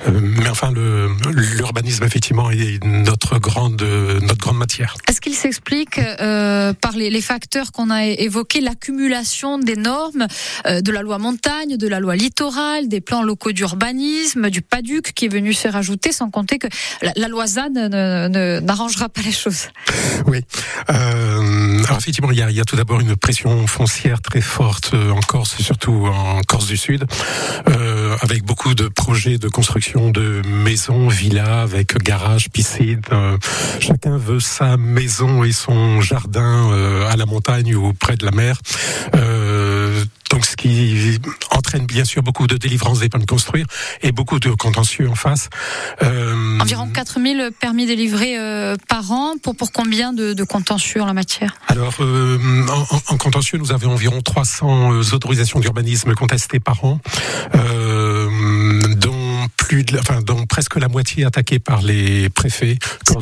Euh, 0.08 0.20
mais 0.20 0.48
enfin, 0.48 0.72
l'urbanisme, 0.72 2.04
effectivement, 2.04 2.50
est 2.50 2.82
notre 2.84 3.38
grande, 3.52 3.82
notre 4.22 4.38
grande 4.38 4.56
matière. 4.56 4.94
Est-ce 5.08 5.20
qu'il 5.20 5.34
s'explique 5.34 5.98
euh, 5.98 6.72
par 6.72 6.92
les, 6.92 7.10
les 7.10 7.20
facteurs 7.20 7.70
qu'on 7.70 7.90
a 7.90 8.06
évoqués, 8.06 8.60
l'accumulation 8.60 9.58
des 9.58 9.76
normes 9.76 10.26
euh, 10.66 10.80
de 10.80 10.90
la 10.90 11.02
loi 11.02 11.18
montagne, 11.18 11.76
de 11.76 11.88
la 11.88 12.00
loi 12.00 12.16
littorale, 12.16 12.88
des 12.88 13.02
plans 13.02 13.22
locaux 13.22 13.52
d'urbanisme, 13.52 14.48
du 14.48 14.62
PADUC 14.62 15.12
qui 15.12 15.26
est 15.26 15.32
venu 15.38 15.52
se 15.52 15.68
rajouter, 15.68 16.12
sans 16.12 16.30
compter 16.30 16.58
que 16.58 16.68
la, 17.02 17.12
la 17.14 17.28
loi 17.28 17.46
ZAN 17.46 17.74
n'arrangera 18.68 19.08
pas 19.10 19.20
les 19.22 19.32
choses? 19.32 19.68
Oui. 20.26 20.40
Euh, 20.90 21.84
alors 21.84 21.98
effectivement, 21.98 22.30
il 22.30 22.38
y 22.38 22.42
a, 22.42 22.50
il 22.50 22.56
y 22.56 22.60
a 22.60 22.64
tout 22.64 22.76
d'abord 22.76 23.00
une 23.00 23.16
pression 23.16 23.66
foncière 23.66 24.22
très 24.22 24.40
forte 24.40 24.94
en 24.94 25.20
Corse, 25.20 25.60
surtout 25.60 26.06
en 26.06 26.40
Corse 26.42 26.66
du 26.66 26.78
Sud, 26.78 27.04
euh, 27.68 28.16
avec 28.22 28.44
beaucoup 28.44 28.74
de 28.74 28.88
projets 28.88 29.36
de 29.36 29.48
construction 29.48 30.10
de 30.10 30.40
maisons, 30.46 31.08
villas, 31.08 31.60
avec 31.62 31.98
garage, 32.02 32.48
piscine. 32.50 33.02
Euh, 33.12 33.36
chacun 33.80 34.16
veut 34.16 34.40
sa 34.40 34.76
maison 34.76 35.44
et 35.44 35.52
son 35.52 36.00
jardin 36.00 36.70
euh, 36.72 37.10
à 37.10 37.16
la 37.16 37.26
montagne 37.26 37.74
ou 37.74 37.92
près 37.92 38.16
de 38.16 38.24
la 38.24 38.32
mer. 38.32 38.58
Euh, 39.14 40.04
donc, 40.32 40.46
ce 40.46 40.56
qui 40.56 41.20
entraîne 41.50 41.84
bien 41.84 42.06
sûr 42.06 42.22
beaucoup 42.22 42.46
de 42.46 42.56
délivrance 42.56 43.00
des 43.00 43.10
permis 43.10 43.26
de 43.26 43.30
construire 43.30 43.66
et 44.00 44.12
beaucoup 44.12 44.40
de 44.40 44.50
contentieux 44.52 45.06
en 45.10 45.14
face. 45.14 45.50
Euh... 46.02 46.58
Environ 46.58 46.88
4000 46.88 47.50
permis 47.60 47.84
délivrés 47.84 48.38
euh, 48.38 48.76
par 48.88 49.12
an. 49.12 49.34
Pour, 49.42 49.54
pour 49.54 49.72
combien 49.72 50.14
de, 50.14 50.32
de 50.32 50.44
contentieux 50.44 51.02
en 51.02 51.06
la 51.06 51.12
matière? 51.12 51.56
Alors, 51.68 51.92
euh, 52.00 52.38
en, 52.66 53.12
en, 53.14 53.16
contentieux, 53.18 53.58
nous 53.58 53.72
avons 53.72 53.92
environ 53.92 54.22
300 54.22 54.92
euh, 54.92 55.02
autorisations 55.12 55.60
d'urbanisme 55.60 56.14
contestées 56.14 56.60
par 56.60 56.82
an, 56.82 56.98
plus 59.72 59.84
de, 59.84 59.98
enfin, 59.98 60.20
donc 60.20 60.48
presque 60.48 60.76
la 60.76 60.88
moitié 60.88 61.24
attaquée 61.24 61.58
par 61.58 61.80
les 61.80 62.28
préfets. 62.28 62.76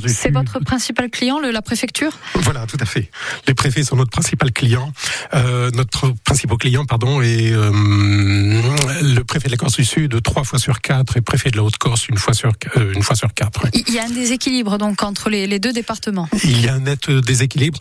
C'est 0.09 0.33
votre 0.33 0.59
principal 0.59 1.09
client, 1.09 1.38
le, 1.38 1.52
la 1.52 1.62
préfecture? 1.62 2.11
Voilà, 2.35 2.66
tout 2.66 2.76
à 2.80 2.87
fait. 2.87 3.09
Les 3.47 3.54
préfets 3.54 3.85
sont 3.85 3.95
notre 3.95 4.11
principal 4.11 4.50
client, 4.50 4.92
euh, 5.35 5.71
notre 5.75 6.12
principal 6.25 6.59
client, 6.59 6.85
pardon, 6.87 7.23
et 7.23 7.52
euh, 7.52 7.71
le 7.71 9.23
préfet 9.23 9.47
de 9.47 9.52
la 9.52 9.59
Corse 9.59 9.76
du 9.76 9.85
Sud 9.85 10.21
trois 10.23 10.42
fois 10.42 10.59
sur 10.59 10.80
quatre 10.80 11.16
et 11.16 11.21
préfet 11.21 11.52
de 11.52 11.57
la 11.57 11.62
Haute-Corse 11.62 12.09
une 12.09 12.19
fois 12.19 12.35
sur 12.35 12.50
euh, 12.76 12.95
une 12.95 13.04
fois 13.04 13.14
sur 13.14 13.33
quatre. 13.33 13.66
Il 13.73 13.95
y 13.95 14.00
a 14.00 14.04
un 14.07 14.11
déséquilibre 14.11 14.76
donc 14.76 15.04
entre 15.04 15.30
les, 15.30 15.47
les 15.47 15.61
deux 15.61 15.73
départements? 15.73 16.28
Il 16.42 16.61
y 16.64 16.69
a 16.69 16.75
un 16.75 16.80
net 16.80 17.09
déséquilibre. 17.11 17.78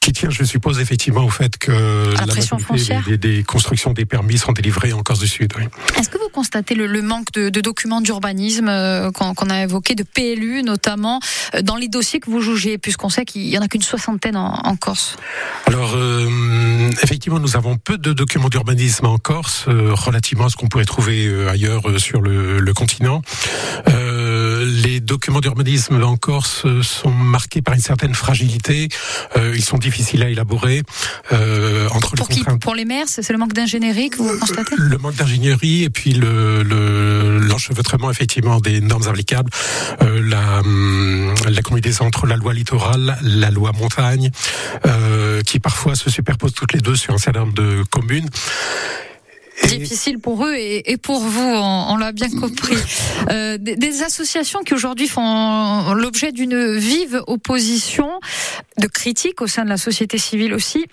Qui 0.00 0.12
tient, 0.12 0.30
je 0.30 0.44
suppose, 0.44 0.78
effectivement 0.80 1.24
au 1.24 1.28
fait 1.28 1.58
que 1.58 2.14
la, 2.14 2.26
pression 2.26 2.58
foncière 2.58 3.02
des, 3.04 3.18
des, 3.18 3.42
constructions 3.42 3.92
des 3.92 4.04
permis 4.04 4.38
sont 4.38 4.52
délivrées 4.52 4.92
en 4.92 5.02
Corse 5.02 5.18
du 5.18 5.26
Sud. 5.28 5.52
Oui. 5.58 5.64
Est-ce 5.98 6.08
que 6.08 6.18
vous 6.18 6.28
constatez 6.28 6.76
le, 6.76 6.86
le 6.86 7.02
manque 7.02 7.32
de, 7.32 7.48
de 7.48 7.60
documents 7.60 8.00
d'urbanisme 8.00 8.68
euh, 8.68 9.10
qu'on 9.10 9.50
a 9.50 9.62
évoqué, 9.62 9.96
de 9.96 10.04
PLU 10.04 10.62
notamment, 10.62 11.18
euh, 11.54 11.62
dans 11.62 11.74
les 11.74 11.88
dossiers 11.88 12.20
que 12.20 12.30
vous 12.30 12.40
jugez, 12.40 12.78
puisqu'on 12.78 13.08
sait 13.08 13.24
qu'il 13.24 13.46
y 13.48 13.58
en 13.58 13.60
a 13.60 13.66
qu'une 13.66 13.82
soixantaine 13.82 14.36
en, 14.36 14.54
en 14.64 14.76
Corse? 14.76 15.16
Alors, 15.66 15.94
euh, 15.96 16.90
effectivement, 17.02 17.40
nous 17.40 17.56
avons 17.56 17.76
peu 17.76 17.98
de 17.98 18.12
documents 18.12 18.48
d'urbanisme 18.48 19.06
en 19.06 19.18
Corse, 19.18 19.64
relativement 19.66 20.46
à 20.46 20.48
ce 20.48 20.56
qu'on 20.56 20.68
pourrait 20.68 20.84
trouver 20.84 21.48
ailleurs 21.48 21.98
sur 21.98 22.20
le, 22.20 22.60
le 22.60 22.74
continent. 22.74 23.22
Les 24.64 25.00
documents 25.00 25.40
d'urbanisme 25.40 26.02
en 26.02 26.16
Corse 26.16 26.66
sont 26.82 27.10
marqués 27.10 27.62
par 27.62 27.74
une 27.74 27.80
certaine 27.80 28.14
fragilité. 28.14 28.88
ils 29.36 29.64
sont 29.64 29.78
difficile 29.78 30.22
à 30.22 30.28
élaborer. 30.28 30.82
Euh, 31.32 31.88
entre 31.90 32.14
pour 32.14 32.28
les 32.28 32.36
qui 32.36 32.44
Pour 32.60 32.74
les 32.74 32.84
maires, 32.84 33.06
c'est 33.08 33.30
le 33.30 33.38
manque 33.38 33.52
d'ingénierie 33.52 34.10
que 34.10 34.18
vous 34.18 34.38
constatez? 34.38 34.74
Le 34.76 34.98
manque 34.98 35.16
d'ingénierie 35.16 35.84
et 35.84 35.90
puis 35.90 36.12
l'enchevêtrement 36.12 38.06
le, 38.08 38.12
effectivement 38.12 38.60
des 38.60 38.80
normes 38.80 39.08
applicables. 39.08 39.50
Euh, 40.02 40.22
la, 40.22 40.60
hum, 40.60 41.34
la 41.48 41.62
combinaison 41.62 42.06
entre 42.06 42.26
la 42.26 42.36
loi 42.36 42.54
littorale, 42.54 43.18
la 43.22 43.50
loi 43.50 43.72
montagne, 43.72 44.30
euh, 44.86 45.42
qui 45.42 45.60
parfois 45.60 45.94
se 45.94 46.10
superposent 46.10 46.54
toutes 46.54 46.72
les 46.72 46.80
deux 46.80 46.96
sur 46.96 47.14
un 47.14 47.18
certain 47.18 47.40
nombre 47.40 47.54
de 47.54 47.82
communes. 47.90 48.28
Difficile 49.66 50.18
pour 50.18 50.44
eux 50.44 50.54
et, 50.54 50.92
et 50.92 50.96
pour 50.96 51.20
vous, 51.20 51.42
on, 51.42 51.86
on 51.90 51.96
l'a 51.96 52.12
bien 52.12 52.30
compris. 52.30 52.76
Euh, 53.30 53.58
des, 53.58 53.76
des, 53.76 54.02
associations 54.02 54.60
qui 54.60 54.74
aujourd'hui 54.74 55.08
font 55.08 55.92
l'objet 55.92 56.32
d'une 56.32 56.76
vive 56.76 57.20
opposition, 57.26 58.08
de 58.78 58.86
critiques 58.86 59.42
au 59.42 59.46
sein 59.46 59.64
de 59.64 59.68
la 59.68 59.76
société 59.76 60.18
civile 60.18 60.54
aussi 60.54 60.86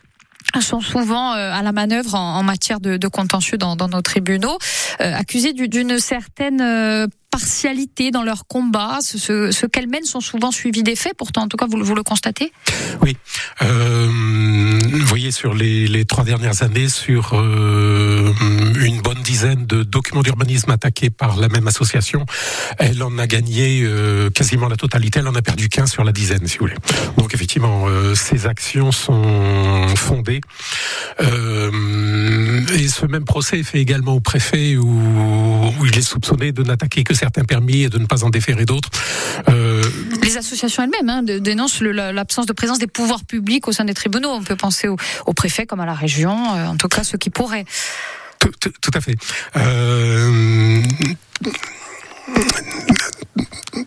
sont 0.61 0.81
souvent 0.81 1.33
euh, 1.33 1.51
à 1.51 1.61
la 1.61 1.71
manœuvre 1.71 2.15
en, 2.15 2.37
en 2.39 2.43
matière 2.43 2.79
de, 2.79 2.97
de, 2.97 3.07
contentieux 3.07 3.57
dans, 3.57 3.75
dans 3.75 3.87
nos 3.87 4.01
tribunaux, 4.01 4.57
euh, 5.01 5.13
accusés 5.13 5.53
d'une 5.53 5.99
certaine 5.99 6.61
euh, 6.61 7.07
partialité 7.35 8.11
dans 8.11 8.23
leur 8.23 8.47
combat 8.47 8.99
Ce, 9.01 9.65
qu'elles 9.65 9.89
mènent 9.89 10.05
sont 10.05 10.21
souvent 10.21 10.51
suivis 10.51 10.83
des 10.83 10.95
faits, 10.95 11.15
pourtant, 11.17 11.43
en 11.43 11.47
tout 11.49 11.57
cas, 11.57 11.65
vous, 11.67 11.95
le 11.95 12.03
constatez 12.03 12.53
Oui. 13.01 13.17
Euh, 13.61 14.07
vous 14.07 15.05
voyez, 15.05 15.31
sur 15.31 15.53
les, 15.53 16.05
trois 16.05 16.23
dernières 16.23 16.63
années, 16.63 16.87
sur 16.87 17.31
euh, 17.33 18.31
une 18.79 19.01
bonne 19.01 19.21
dizaine 19.21 19.65
de 19.65 19.83
documents 19.83 20.21
d'urbanisme 20.21 20.71
attaqués 20.71 21.09
par 21.09 21.35
la 21.35 21.49
même 21.49 21.67
association, 21.67 22.25
elle 22.77 23.03
en 23.03 23.17
a 23.17 23.27
gagné 23.27 23.81
euh, 23.83 24.29
quasiment 24.29 24.69
la 24.69 24.77
totalité, 24.77 25.19
elle 25.19 25.27
en 25.27 25.35
a 25.35 25.41
perdu 25.41 25.67
qu'un 25.67 25.87
sur 25.87 26.05
la 26.05 26.13
dizaine, 26.13 26.47
si 26.47 26.57
vous 26.57 26.67
voulez. 26.67 26.77
Donc, 27.17 27.33
effectivement, 27.33 27.85
ces 28.15 28.47
actions 28.47 28.93
sont 28.93 29.87
fondées. 29.97 30.39
Et 31.19 32.87
ce 32.87 33.05
même 33.07 33.25
procès 33.25 33.59
est 33.59 33.63
fait 33.63 33.79
également 33.79 34.13
au 34.13 34.21
préfet 34.21 34.77
où, 34.77 34.85
où 34.87 35.85
il 35.85 35.97
est 35.97 36.01
soupçonné 36.01 36.51
de 36.51 36.63
n'attaquer 36.63 37.03
que 37.03 37.13
certains 37.13 37.24
permis 37.29 37.83
et 37.83 37.89
de 37.89 37.97
ne 37.97 38.05
pas 38.05 38.23
en 38.23 38.29
déférer 38.29 38.65
d'autres. 38.65 38.89
Euh... 39.49 39.83
Les 40.23 40.37
associations 40.37 40.83
elles-mêmes 40.83 41.09
hein, 41.09 41.23
dénoncent 41.23 41.81
l'absence 41.81 42.45
de 42.45 42.53
présence 42.53 42.79
des 42.79 42.87
pouvoirs 42.87 43.23
publics 43.23 43.67
au 43.67 43.71
sein 43.71 43.85
des 43.85 43.93
tribunaux. 43.93 44.29
On 44.29 44.43
peut 44.43 44.55
penser 44.55 44.87
au, 44.87 44.97
au 45.25 45.33
préfet 45.33 45.65
comme 45.65 45.79
à 45.79 45.85
la 45.85 45.93
région, 45.93 46.55
euh, 46.55 46.67
en 46.67 46.77
tout 46.77 46.87
cas 46.87 47.03
ceux 47.03 47.17
qui 47.17 47.29
pourraient. 47.29 47.65
Tout, 48.39 48.51
tout, 48.59 48.71
tout 48.81 48.91
à 48.93 49.01
fait. 49.01 49.15
Euh 49.57 50.81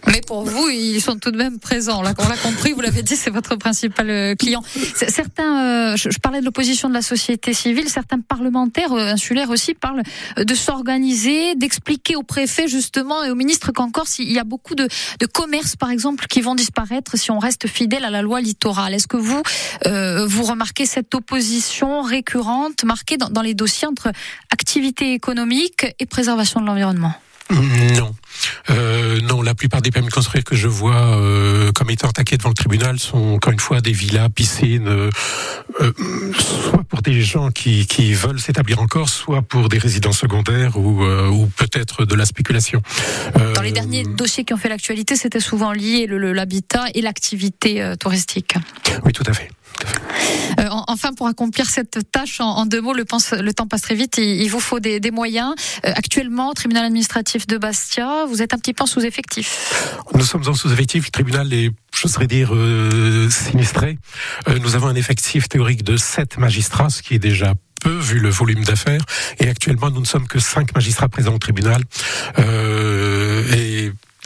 mais 0.06 0.20
pour 0.20 0.44
vous, 0.44 0.68
ils 0.68 1.00
sont 1.00 1.18
tout 1.18 1.30
de 1.30 1.36
même 1.36 1.58
présents. 1.58 2.00
On 2.00 2.02
l'a 2.02 2.14
compris, 2.14 2.72
vous 2.72 2.80
l'avez 2.80 3.02
dit, 3.02 3.16
c'est 3.16 3.30
votre 3.30 3.56
principal 3.56 4.10
euh, 4.10 4.34
client. 4.34 4.62
Certains, 4.94 5.92
euh, 5.92 5.96
je, 5.96 6.18
parlais 6.18 6.40
de 6.40 6.44
l'opposition 6.44 6.88
de 6.88 6.94
la 6.94 7.02
société 7.02 7.52
civile, 7.54 7.88
certains 7.88 8.20
parlementaires 8.20 8.92
euh, 8.92 9.12
insulaires 9.12 9.50
aussi 9.50 9.74
parlent 9.74 10.02
de 10.36 10.54
s'organiser, 10.54 11.54
d'expliquer 11.54 12.16
au 12.16 12.22
préfet 12.22 12.68
justement 12.68 13.24
et 13.24 13.30
au 13.30 13.34
ministre 13.34 13.72
qu'en 13.72 13.90
Corse, 13.90 14.18
il 14.18 14.30
y 14.32 14.38
a 14.38 14.44
beaucoup 14.44 14.74
de, 14.74 14.88
de 15.20 15.26
commerces, 15.26 15.76
par 15.76 15.90
exemple, 15.90 16.26
qui 16.26 16.40
vont 16.40 16.54
disparaître 16.54 17.16
si 17.16 17.30
on 17.30 17.38
reste 17.38 17.66
fidèle 17.66 18.04
à 18.04 18.10
la 18.10 18.22
loi 18.22 18.40
littorale. 18.40 18.94
Est-ce 18.94 19.08
que 19.08 19.16
vous, 19.16 19.42
euh, 19.86 20.26
vous 20.26 20.44
remarquez 20.44 20.86
cette 20.86 21.14
opposition 21.14 22.02
récurrente 22.02 22.84
marquée 22.84 23.16
dans 23.16 23.42
les 23.42 23.54
dossiers 23.54 23.88
entre 23.88 24.10
activité 24.50 25.14
économique 25.14 25.86
et 25.98 26.06
préservation 26.06 26.60
de 26.60 26.66
l'environnement? 26.66 27.14
Non. 27.50 28.14
Euh, 28.70 29.20
non, 29.22 29.42
la 29.42 29.54
plupart 29.54 29.82
des 29.82 29.90
permis 29.90 30.08
de 30.08 30.12
construire 30.12 30.44
que 30.44 30.56
je 30.56 30.68
vois 30.68 31.18
euh, 31.18 31.72
comme 31.72 31.90
étant 31.90 32.08
attaqués 32.08 32.36
devant 32.36 32.50
le 32.50 32.54
tribunal 32.54 32.98
sont 32.98 33.34
encore 33.34 33.52
une 33.52 33.60
fois 33.60 33.80
des 33.80 33.92
villas, 33.92 34.28
piscines, 34.30 34.88
euh, 34.88 35.10
euh 35.80 35.92
soit 36.38 36.84
pour 36.84 37.02
des 37.02 37.20
gens 37.22 37.50
qui, 37.50 37.86
qui 37.86 38.14
veulent 38.14 38.40
s'établir 38.40 38.80
en 38.80 38.86
Corse, 38.86 39.12
soit 39.12 39.42
pour 39.42 39.68
des 39.68 39.78
résidences 39.78 40.18
secondaires 40.18 40.76
ou, 40.76 41.04
euh, 41.04 41.28
ou 41.28 41.46
peut-être 41.46 42.04
de 42.04 42.14
la 42.14 42.26
spéculation. 42.26 42.82
Euh, 43.36 43.54
Dans 43.54 43.62
les 43.62 43.72
derniers 43.72 44.04
dossiers 44.04 44.44
qui 44.44 44.54
ont 44.54 44.58
fait 44.58 44.68
l'actualité, 44.68 45.16
c'était 45.16 45.40
souvent 45.40 45.72
lié 45.72 46.06
l'habitat 46.08 46.86
et 46.94 47.00
l'activité 47.00 47.94
touristique. 47.98 48.54
Oui, 49.04 49.12
tout 49.12 49.24
à 49.26 49.32
fait. 49.32 49.50
Euh, 50.58 50.64
enfin, 50.70 51.12
pour 51.12 51.26
accomplir 51.26 51.66
cette 51.66 52.10
tâche, 52.10 52.40
en, 52.40 52.66
deux 52.66 52.80
mots, 52.80 52.92
le, 52.92 53.04
temps 53.04 53.66
passe 53.66 53.82
très 53.82 53.94
vite. 53.94 54.18
Il, 54.18 54.48
vous 54.48 54.60
faut 54.60 54.80
des, 54.80 55.10
moyens. 55.10 55.54
Euh, 55.84 55.92
actuellement, 55.94 56.52
tribunal 56.52 56.84
administratif 56.84 57.46
de 57.46 57.58
Bastia, 57.58 58.24
vous 58.28 58.42
êtes 58.42 58.54
un 58.54 58.58
petit 58.58 58.74
peu 58.74 58.84
en 58.84 58.86
sous-effectif. 58.86 59.94
Nous 60.14 60.24
sommes 60.24 60.46
en 60.46 60.54
sous-effectif. 60.54 61.06
Le 61.06 61.10
tribunal 61.10 61.52
est, 61.52 61.70
je 61.94 62.08
serais 62.08 62.26
dire, 62.26 62.54
euh, 62.54 63.30
sinistré. 63.30 63.98
Euh, 64.48 64.58
nous 64.58 64.74
avons 64.74 64.88
un 64.88 64.94
effectif 64.94 65.48
théorique 65.48 65.84
de 65.84 65.96
sept 65.96 66.38
magistrats, 66.38 66.90
ce 66.90 67.02
qui 67.02 67.14
est 67.14 67.20
déjà 67.20 67.54
peu 67.80 67.96
vu 67.96 68.18
le 68.18 68.28
volume 68.28 68.64
d'affaires. 68.64 69.02
Et 69.38 69.48
actuellement, 69.48 69.90
nous 69.90 70.00
ne 70.00 70.06
sommes 70.06 70.26
que 70.26 70.40
cinq 70.40 70.74
magistrats 70.74 71.08
présents 71.08 71.34
au 71.34 71.38
tribunal. 71.38 71.82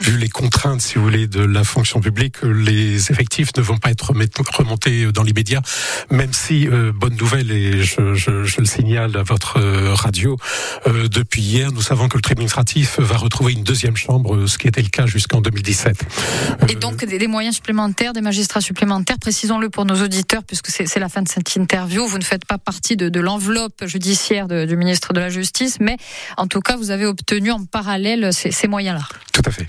Vu 0.01 0.17
les 0.17 0.29
contraintes, 0.29 0.81
si 0.81 0.95
vous 0.95 1.03
voulez, 1.03 1.27
de 1.27 1.41
la 1.41 1.63
fonction 1.63 2.01
publique, 2.01 2.37
les 2.43 3.11
effectifs 3.11 3.49
ne 3.55 3.61
vont 3.61 3.77
pas 3.77 3.91
être 3.91 4.11
remontés 4.11 5.11
dans 5.11 5.23
l'immédiat, 5.23 5.61
même 6.09 6.33
si, 6.33 6.67
euh, 6.67 6.91
bonne 6.93 7.15
nouvelle, 7.15 7.51
et 7.51 7.83
je, 7.83 8.15
je, 8.15 8.43
je, 8.43 8.59
le 8.59 8.65
signale 8.65 9.15
à 9.15 9.23
votre 9.23 9.59
euh, 9.59 9.93
radio, 9.93 10.37
euh, 10.87 11.07
depuis 11.07 11.41
hier, 11.41 11.71
nous 11.71 11.81
savons 11.81 12.07
que 12.07 12.17
le 12.17 12.21
tribunal 12.21 12.33
administratif 12.33 12.99
va 12.99 13.15
retrouver 13.17 13.53
une 13.53 13.63
deuxième 13.63 13.95
chambre, 13.95 14.47
ce 14.47 14.57
qui 14.57 14.67
était 14.67 14.81
le 14.81 14.89
cas 14.89 15.05
jusqu'en 15.05 15.41
2017. 15.41 16.03
Et 16.69 16.75
donc 16.75 17.05
des, 17.05 17.27
moyens 17.27 17.55
supplémentaires, 17.55 18.13
des 18.13 18.21
magistrats 18.21 18.61
supplémentaires, 18.61 19.17
précisons-le 19.19 19.69
pour 19.69 19.85
nos 19.85 20.01
auditeurs, 20.01 20.43
puisque 20.43 20.69
c'est 20.69 20.99
la 20.99 21.09
fin 21.09 21.21
de 21.21 21.29
cette 21.29 21.55
interview, 21.55 22.07
vous 22.07 22.17
ne 22.17 22.23
faites 22.23 22.45
pas 22.45 22.57
partie 22.57 22.97
de, 22.97 23.09
de 23.09 23.19
l'enveloppe 23.19 23.85
judiciaire 23.85 24.47
de, 24.47 24.65
du 24.65 24.75
ministre 24.75 25.13
de 25.13 25.19
la 25.19 25.29
Justice, 25.29 25.77
mais 25.79 25.97
en 26.37 26.47
tout 26.47 26.59
cas, 26.59 26.75
vous 26.75 26.89
avez 26.89 27.05
obtenu 27.05 27.51
en 27.51 27.63
parallèle 27.65 28.33
ces, 28.33 28.51
ces 28.51 28.67
moyens-là. 28.67 29.07
Tout 29.31 29.43
à 29.45 29.51
fait. 29.51 29.67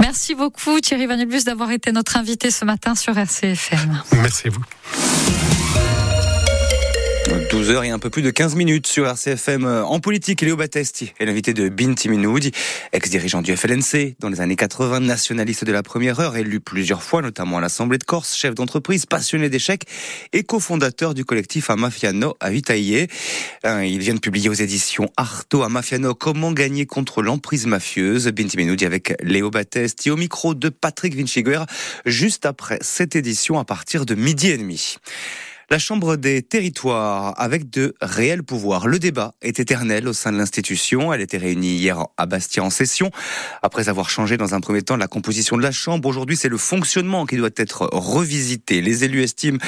Merci 0.00 0.34
beaucoup 0.34 0.80
Thierry 0.80 1.06
Vanelbus 1.06 1.44
d'avoir 1.44 1.70
été 1.70 1.92
notre 1.92 2.16
invité 2.16 2.50
ce 2.50 2.64
matin 2.64 2.94
sur 2.94 3.16
RCFM. 3.16 4.02
Merci 4.12 4.48
à 4.48 4.50
vous. 4.50 5.65
12h 7.48 7.84
et 7.84 7.90
un 7.90 7.98
peu 8.00 8.10
plus 8.10 8.22
de 8.22 8.30
15 8.30 8.56
minutes 8.56 8.88
sur 8.88 9.06
RCFM 9.06 9.64
euh, 9.64 9.84
en 9.84 10.00
politique. 10.00 10.40
Léo 10.40 10.56
Battesti 10.56 11.12
est 11.20 11.24
l'invité 11.26 11.54
de 11.54 11.68
Binti 11.68 12.08
Minoudi, 12.08 12.50
ex-dirigeant 12.92 13.40
du 13.40 13.56
FLNC 13.56 14.16
dans 14.18 14.28
les 14.28 14.40
années 14.40 14.56
80, 14.56 15.00
nationaliste 15.00 15.64
de 15.64 15.70
la 15.70 15.84
première 15.84 16.18
heure, 16.18 16.36
élu 16.36 16.58
plusieurs 16.58 17.04
fois, 17.04 17.22
notamment 17.22 17.58
à 17.58 17.60
l'Assemblée 17.60 17.98
de 17.98 18.04
Corse, 18.04 18.36
chef 18.36 18.54
d'entreprise, 18.54 19.06
passionné 19.06 19.48
d'échecs 19.48 19.84
et 20.32 20.42
cofondateur 20.42 21.14
du 21.14 21.24
collectif 21.24 21.70
Amafiano 21.70 22.34
à 22.40 22.50
Vitaillé. 22.50 23.08
Euh, 23.64 23.84
il 23.84 24.00
vient 24.00 24.14
de 24.14 24.20
publier 24.20 24.48
aux 24.48 24.54
éditions 24.54 25.08
Arto 25.16 25.62
Amafiano 25.62 26.14
Comment 26.14 26.52
gagner 26.52 26.86
contre 26.86 27.22
l'emprise 27.22 27.66
mafieuse. 27.66 28.26
Binti 28.28 28.56
Minoudi 28.56 28.84
avec 28.86 29.14
Léo 29.22 29.50
Battesti 29.50 30.10
au 30.10 30.16
micro 30.16 30.54
de 30.54 30.68
Patrick 30.68 31.14
Vinciguer 31.14 31.62
juste 32.06 32.44
après 32.44 32.78
cette 32.80 33.14
édition 33.14 33.58
à 33.58 33.64
partir 33.64 34.04
de 34.04 34.16
midi 34.16 34.50
et 34.50 34.58
demi. 34.58 34.96
La 35.68 35.80
Chambre 35.80 36.14
des 36.14 36.42
territoires 36.42 37.34
avec 37.38 37.70
de 37.70 37.96
réels 38.00 38.44
pouvoirs. 38.44 38.86
Le 38.86 39.00
débat 39.00 39.34
est 39.42 39.58
éternel 39.58 40.06
au 40.06 40.12
sein 40.12 40.30
de 40.30 40.38
l'institution. 40.38 41.12
Elle 41.12 41.22
était 41.22 41.38
réunie 41.38 41.74
hier 41.74 42.06
à 42.16 42.26
Bastia 42.26 42.62
en 42.62 42.70
session. 42.70 43.10
Après 43.62 43.88
avoir 43.88 44.08
changé 44.08 44.36
dans 44.36 44.54
un 44.54 44.60
premier 44.60 44.82
temps 44.82 44.96
la 44.96 45.08
composition 45.08 45.56
de 45.56 45.62
la 45.62 45.72
Chambre, 45.72 46.08
aujourd'hui 46.08 46.36
c'est 46.36 46.48
le 46.48 46.56
fonctionnement 46.56 47.26
qui 47.26 47.36
doit 47.36 47.50
être 47.56 47.88
revisité. 47.92 48.80
Les 48.80 49.02
élus 49.02 49.24
estiment 49.24 49.58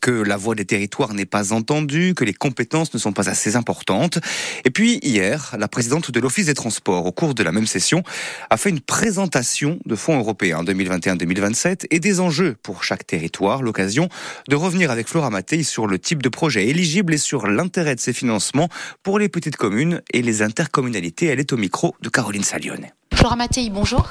que 0.00 0.10
la 0.10 0.38
voix 0.38 0.54
des 0.54 0.64
territoires 0.64 1.12
n'est 1.12 1.26
pas 1.26 1.52
entendue, 1.52 2.14
que 2.14 2.24
les 2.24 2.32
compétences 2.32 2.94
ne 2.94 2.98
sont 2.98 3.12
pas 3.12 3.28
assez 3.28 3.54
importantes. 3.54 4.20
Et 4.64 4.70
puis 4.70 5.00
hier, 5.02 5.54
la 5.58 5.68
présidente 5.68 6.10
de 6.10 6.18
l'Office 6.18 6.46
des 6.46 6.54
Transports, 6.54 7.04
au 7.04 7.12
cours 7.12 7.34
de 7.34 7.42
la 7.42 7.52
même 7.52 7.66
session, 7.66 8.02
a 8.48 8.56
fait 8.56 8.70
une 8.70 8.80
présentation 8.80 9.78
de 9.84 9.96
fonds 9.96 10.18
européens 10.18 10.62
2021-2027 10.64 11.88
et 11.90 12.00
des 12.00 12.20
enjeux 12.20 12.56
pour 12.62 12.84
chaque 12.84 13.06
territoire. 13.06 13.60
L'occasion 13.60 14.08
de 14.48 14.56
revenir 14.56 14.90
avec 14.90 15.08
Flora 15.08 15.28
sur 15.62 15.86
le 15.86 15.98
type 15.98 16.22
de 16.22 16.28
projet 16.28 16.68
éligible 16.68 17.14
et 17.14 17.18
sur 17.18 17.46
l'intérêt 17.46 17.94
de 17.94 18.00
ces 18.00 18.12
financements 18.12 18.68
pour 19.02 19.18
les 19.18 19.28
petites 19.28 19.56
communes 19.56 20.00
et 20.12 20.22
les 20.22 20.42
intercommunalités. 20.42 21.26
Elle 21.26 21.40
est 21.40 21.52
au 21.52 21.56
micro 21.56 21.94
de 22.00 22.08
Caroline 22.08 22.44
Salione. 22.44 22.86
Flora 23.14 23.36
Mattei, 23.36 23.68
bonjour. 23.70 24.08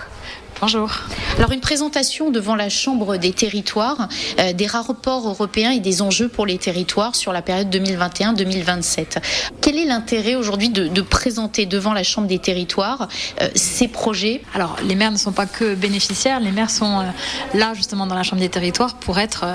Bonjour. 0.61 0.91
Alors 1.37 1.51
une 1.53 1.59
présentation 1.59 2.29
devant 2.29 2.55
la 2.55 2.69
Chambre 2.69 3.17
des 3.17 3.33
territoires 3.33 4.07
euh, 4.39 4.53
des 4.53 4.67
rapports 4.67 5.27
européens 5.27 5.71
et 5.71 5.79
des 5.79 6.03
enjeux 6.03 6.27
pour 6.27 6.45
les 6.45 6.59
territoires 6.59 7.15
sur 7.15 7.33
la 7.33 7.41
période 7.41 7.75
2021-2027. 7.75 9.17
Quel 9.59 9.79
est 9.79 9.85
l'intérêt 9.85 10.35
aujourd'hui 10.35 10.69
de, 10.69 11.01
présenter 11.01 11.65
devant 11.65 11.93
la 11.93 12.03
Chambre 12.03 12.27
des 12.27 12.37
territoires 12.37 13.07
euh, 13.41 13.49
ces 13.55 13.87
projets? 13.87 14.43
Alors 14.53 14.75
les 14.87 14.93
maires 14.93 15.11
ne 15.11 15.17
sont 15.17 15.31
pas 15.31 15.47
que 15.47 15.73
bénéficiaires, 15.73 16.39
les 16.39 16.51
maires 16.51 16.69
sont 16.69 16.99
euh, 16.99 17.03
là 17.55 17.73
justement 17.73 18.05
dans 18.05 18.13
la 18.13 18.21
Chambre 18.21 18.43
des 18.43 18.49
territoires 18.49 18.93
pour 18.93 19.17
être, 19.17 19.45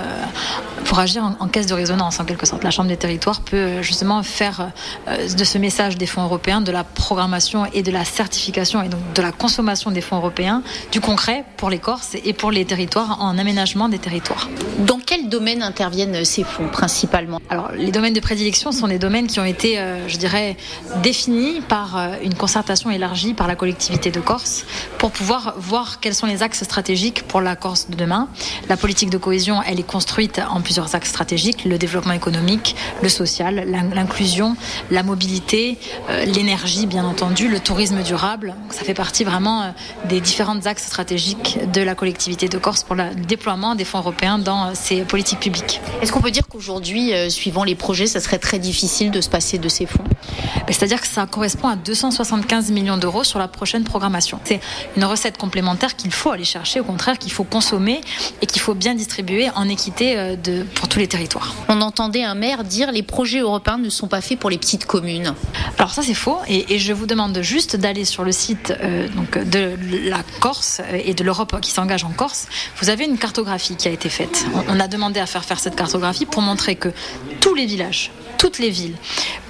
pour 0.86 0.98
agir 0.98 1.22
en, 1.22 1.36
en, 1.38 1.46
caisse 1.46 1.66
de 1.66 1.74
résonance 1.74 2.18
en 2.18 2.24
quelque 2.24 2.46
sorte. 2.46 2.64
La 2.64 2.72
Chambre 2.72 2.88
des 2.88 2.96
territoires 2.96 3.42
peut 3.42 3.80
justement 3.80 4.24
faire 4.24 4.72
de 5.06 5.44
ce 5.44 5.58
message 5.58 5.98
des 5.98 6.06
fonds 6.06 6.24
européens, 6.24 6.60
de 6.60 6.72
la 6.72 6.82
programmation 6.82 7.64
et 7.66 7.84
de 7.84 7.92
la 7.92 8.04
certification 8.04 8.82
et 8.82 8.88
donc 8.88 9.12
de 9.14 9.22
la 9.22 9.30
consommation 9.30 9.92
des 9.92 10.00
fonds 10.00 10.16
européens 10.16 10.64
du 10.95 10.95
concret 11.00 11.44
pour 11.56 11.70
les 11.70 11.78
Corses 11.78 12.16
et 12.24 12.32
pour 12.32 12.50
les 12.50 12.64
territoires 12.64 13.18
en 13.20 13.38
aménagement 13.38 13.88
des 13.88 13.98
territoires. 13.98 14.48
Dans 14.80 14.98
quel 15.04 15.28
domaine 15.28 15.62
interviennent 15.62 16.24
ces 16.24 16.44
fonds 16.44 16.68
principalement? 16.68 17.40
Alors, 17.50 17.70
les 17.72 17.90
domaines 17.90 18.12
de 18.12 18.20
prédilection 18.20 18.72
sont 18.72 18.88
des 18.88 18.98
domaines 18.98 19.26
qui 19.26 19.40
ont 19.40 19.44
été, 19.44 19.78
euh, 19.78 20.08
je 20.08 20.16
dirais, 20.16 20.56
définis 21.02 21.60
par 21.68 21.96
euh, 21.96 22.14
une 22.22 22.34
concertation 22.34 22.90
élargie 22.90 23.34
par 23.34 23.46
la 23.46 23.56
collectivité 23.56 24.10
de 24.10 24.20
Corse 24.20 24.64
pour 24.98 25.10
pouvoir 25.10 25.54
voir 25.58 26.00
quels 26.00 26.14
sont 26.14 26.26
les 26.26 26.42
axes 26.42 26.62
stratégiques 26.62 27.22
pour 27.26 27.40
la 27.40 27.56
Corse 27.56 27.88
de 27.90 27.96
demain. 27.96 28.28
La 28.68 28.76
politique 28.76 29.10
de 29.10 29.18
cohésion, 29.18 29.62
elle 29.66 29.80
est 29.80 29.86
construite 29.86 30.40
en 30.48 30.60
plusieurs 30.60 30.94
axes 30.94 31.08
stratégiques 31.08 31.64
le 31.64 31.78
développement 31.78 32.14
économique, 32.14 32.76
le 33.02 33.08
social, 33.08 33.66
l'inclusion, 33.94 34.56
la 34.90 35.02
mobilité, 35.02 35.78
euh, 36.10 36.24
l'énergie, 36.24 36.86
bien 36.86 37.04
entendu, 37.04 37.48
le 37.48 37.60
tourisme 37.60 38.02
durable. 38.02 38.54
Ça 38.70 38.84
fait 38.84 38.94
partie 38.94 39.24
vraiment 39.24 39.72
des 40.08 40.20
différentes 40.20 40.66
axes 40.66 40.85
stratégique 40.86 41.58
de 41.72 41.80
la 41.80 41.94
collectivité 41.94 42.48
de 42.48 42.58
Corse 42.58 42.84
pour 42.84 42.94
le 42.94 43.14
déploiement 43.14 43.74
des 43.74 43.84
fonds 43.84 43.98
européens 43.98 44.38
dans 44.38 44.74
ces 44.74 45.02
politiques 45.02 45.40
publiques. 45.40 45.80
Est-ce 46.00 46.12
qu'on 46.12 46.20
peut 46.20 46.30
dire 46.30 46.46
qu'aujourd'hui, 46.48 47.12
euh, 47.12 47.28
suivant 47.28 47.64
les 47.64 47.74
projets, 47.74 48.06
ça 48.06 48.20
serait 48.20 48.38
très 48.38 48.58
difficile 48.58 49.10
de 49.10 49.20
se 49.20 49.28
passer 49.28 49.58
de 49.58 49.68
ces 49.68 49.86
fonds? 49.86 50.04
Ben, 50.04 50.72
C'est-à-dire 50.72 51.00
que 51.00 51.06
ça 51.06 51.26
correspond 51.26 51.68
à 51.68 51.76
275 51.76 52.70
millions 52.70 52.96
d'euros 52.96 53.24
sur 53.24 53.38
la 53.38 53.48
prochaine 53.48 53.84
programmation. 53.84 54.40
C'est 54.44 54.60
une 54.96 55.04
recette 55.04 55.38
complémentaire 55.38 55.96
qu'il 55.96 56.12
faut 56.12 56.30
aller 56.30 56.44
chercher, 56.44 56.80
au 56.80 56.84
contraire, 56.84 57.18
qu'il 57.18 57.32
faut 57.32 57.44
consommer 57.44 58.00
et 58.42 58.46
qu'il 58.46 58.62
faut 58.62 58.74
bien 58.74 58.94
distribuer 58.94 59.50
en 59.54 59.68
équité 59.68 60.16
euh, 60.16 60.36
de, 60.36 60.64
pour 60.74 60.88
tous 60.88 60.98
les 60.98 61.08
territoires. 61.08 61.54
On 61.68 61.80
entendait 61.80 62.24
un 62.24 62.34
maire 62.34 62.64
dire 62.64 62.92
les 62.92 63.02
projets 63.02 63.40
européens 63.40 63.78
ne 63.78 63.90
sont 63.90 64.08
pas 64.08 64.20
faits 64.20 64.38
pour 64.38 64.50
les 64.50 64.58
petites 64.58 64.86
communes. 64.86 65.34
Alors 65.78 65.92
ça 65.92 66.02
c'est 66.02 66.14
faux 66.14 66.38
et, 66.48 66.74
et, 66.74 66.78
je 66.78 66.92
vous 66.92 67.06
demande 67.06 67.38
juste 67.42 67.76
d'aller 67.76 68.04
sur 68.04 68.24
le 68.24 68.32
site 68.32 68.72
euh, 68.80 69.08
donc 69.08 69.38
de 69.38 69.74
la 70.08 70.22
Corse 70.40 70.75
et 70.92 71.14
de 71.14 71.24
l'Europe 71.24 71.60
qui 71.60 71.70
s'engage 71.70 72.04
en 72.04 72.10
Corse, 72.10 72.48
vous 72.80 72.90
avez 72.90 73.04
une 73.04 73.18
cartographie 73.18 73.76
qui 73.76 73.88
a 73.88 73.90
été 73.90 74.08
faite. 74.08 74.46
On 74.68 74.80
a 74.80 74.88
demandé 74.88 75.20
à 75.20 75.26
faire 75.26 75.44
faire 75.44 75.58
cette 75.58 75.76
cartographie 75.76 76.26
pour 76.26 76.42
montrer 76.42 76.76
que 76.76 76.92
tous 77.40 77.54
les 77.54 77.66
villages, 77.66 78.10
toutes 78.38 78.58
les 78.58 78.70
villes 78.70 78.96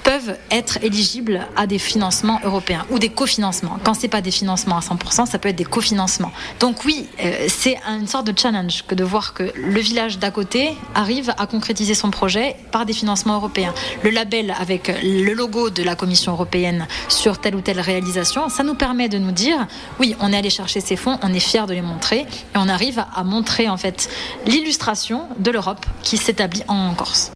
peuvent 0.07 0.37
être 0.51 0.77
éligibles 0.83 1.45
à 1.57 1.67
des 1.67 1.79
financements 1.79 2.39
européens 2.45 2.85
ou 2.91 2.97
des 2.97 3.09
cofinancements. 3.09 3.77
Quand 3.83 3.93
c'est 3.93 4.07
pas 4.07 4.21
des 4.21 4.31
financements 4.31 4.77
à 4.77 4.79
100%, 4.79 5.25
ça 5.25 5.37
peut 5.37 5.49
être 5.49 5.57
des 5.57 5.65
cofinancements. 5.65 6.31
Donc 6.61 6.85
oui, 6.85 7.09
euh, 7.21 7.47
c'est 7.49 7.77
une 7.89 8.07
sorte 8.07 8.25
de 8.25 8.39
challenge 8.39 8.85
que 8.87 8.95
de 8.95 9.03
voir 9.03 9.33
que 9.33 9.51
le 9.53 9.79
village 9.81 10.17
d'à 10.17 10.31
côté 10.31 10.77
arrive 10.95 11.33
à 11.37 11.45
concrétiser 11.45 11.93
son 11.93 12.09
projet 12.09 12.55
par 12.71 12.85
des 12.85 12.93
financements 12.93 13.35
européens. 13.35 13.73
Le 14.01 14.09
label 14.09 14.55
avec 14.57 14.89
le 15.03 15.33
logo 15.33 15.69
de 15.69 15.83
la 15.83 15.97
Commission 15.97 16.31
européenne 16.31 16.87
sur 17.09 17.41
telle 17.41 17.55
ou 17.57 17.61
telle 17.61 17.81
réalisation, 17.81 18.47
ça 18.47 18.63
nous 18.63 18.75
permet 18.75 19.09
de 19.09 19.17
nous 19.17 19.33
dire 19.33 19.67
oui, 19.99 20.15
on 20.21 20.31
est 20.31 20.37
allé 20.37 20.49
chercher 20.49 20.79
ces 20.79 20.95
fonds, 20.95 21.19
on 21.21 21.33
est 21.33 21.41
fier 21.41 21.67
de 21.67 21.73
les 21.73 21.81
montrer 21.81 22.19
et 22.19 22.55
on 22.55 22.69
arrive 22.69 23.03
à 23.13 23.25
montrer 23.25 23.67
en 23.67 23.75
fait 23.75 24.09
l'illustration 24.45 25.27
de 25.37 25.51
l'Europe 25.51 25.85
qui 26.01 26.15
s'établit 26.15 26.63
en 26.69 26.93
Corse. 26.93 27.33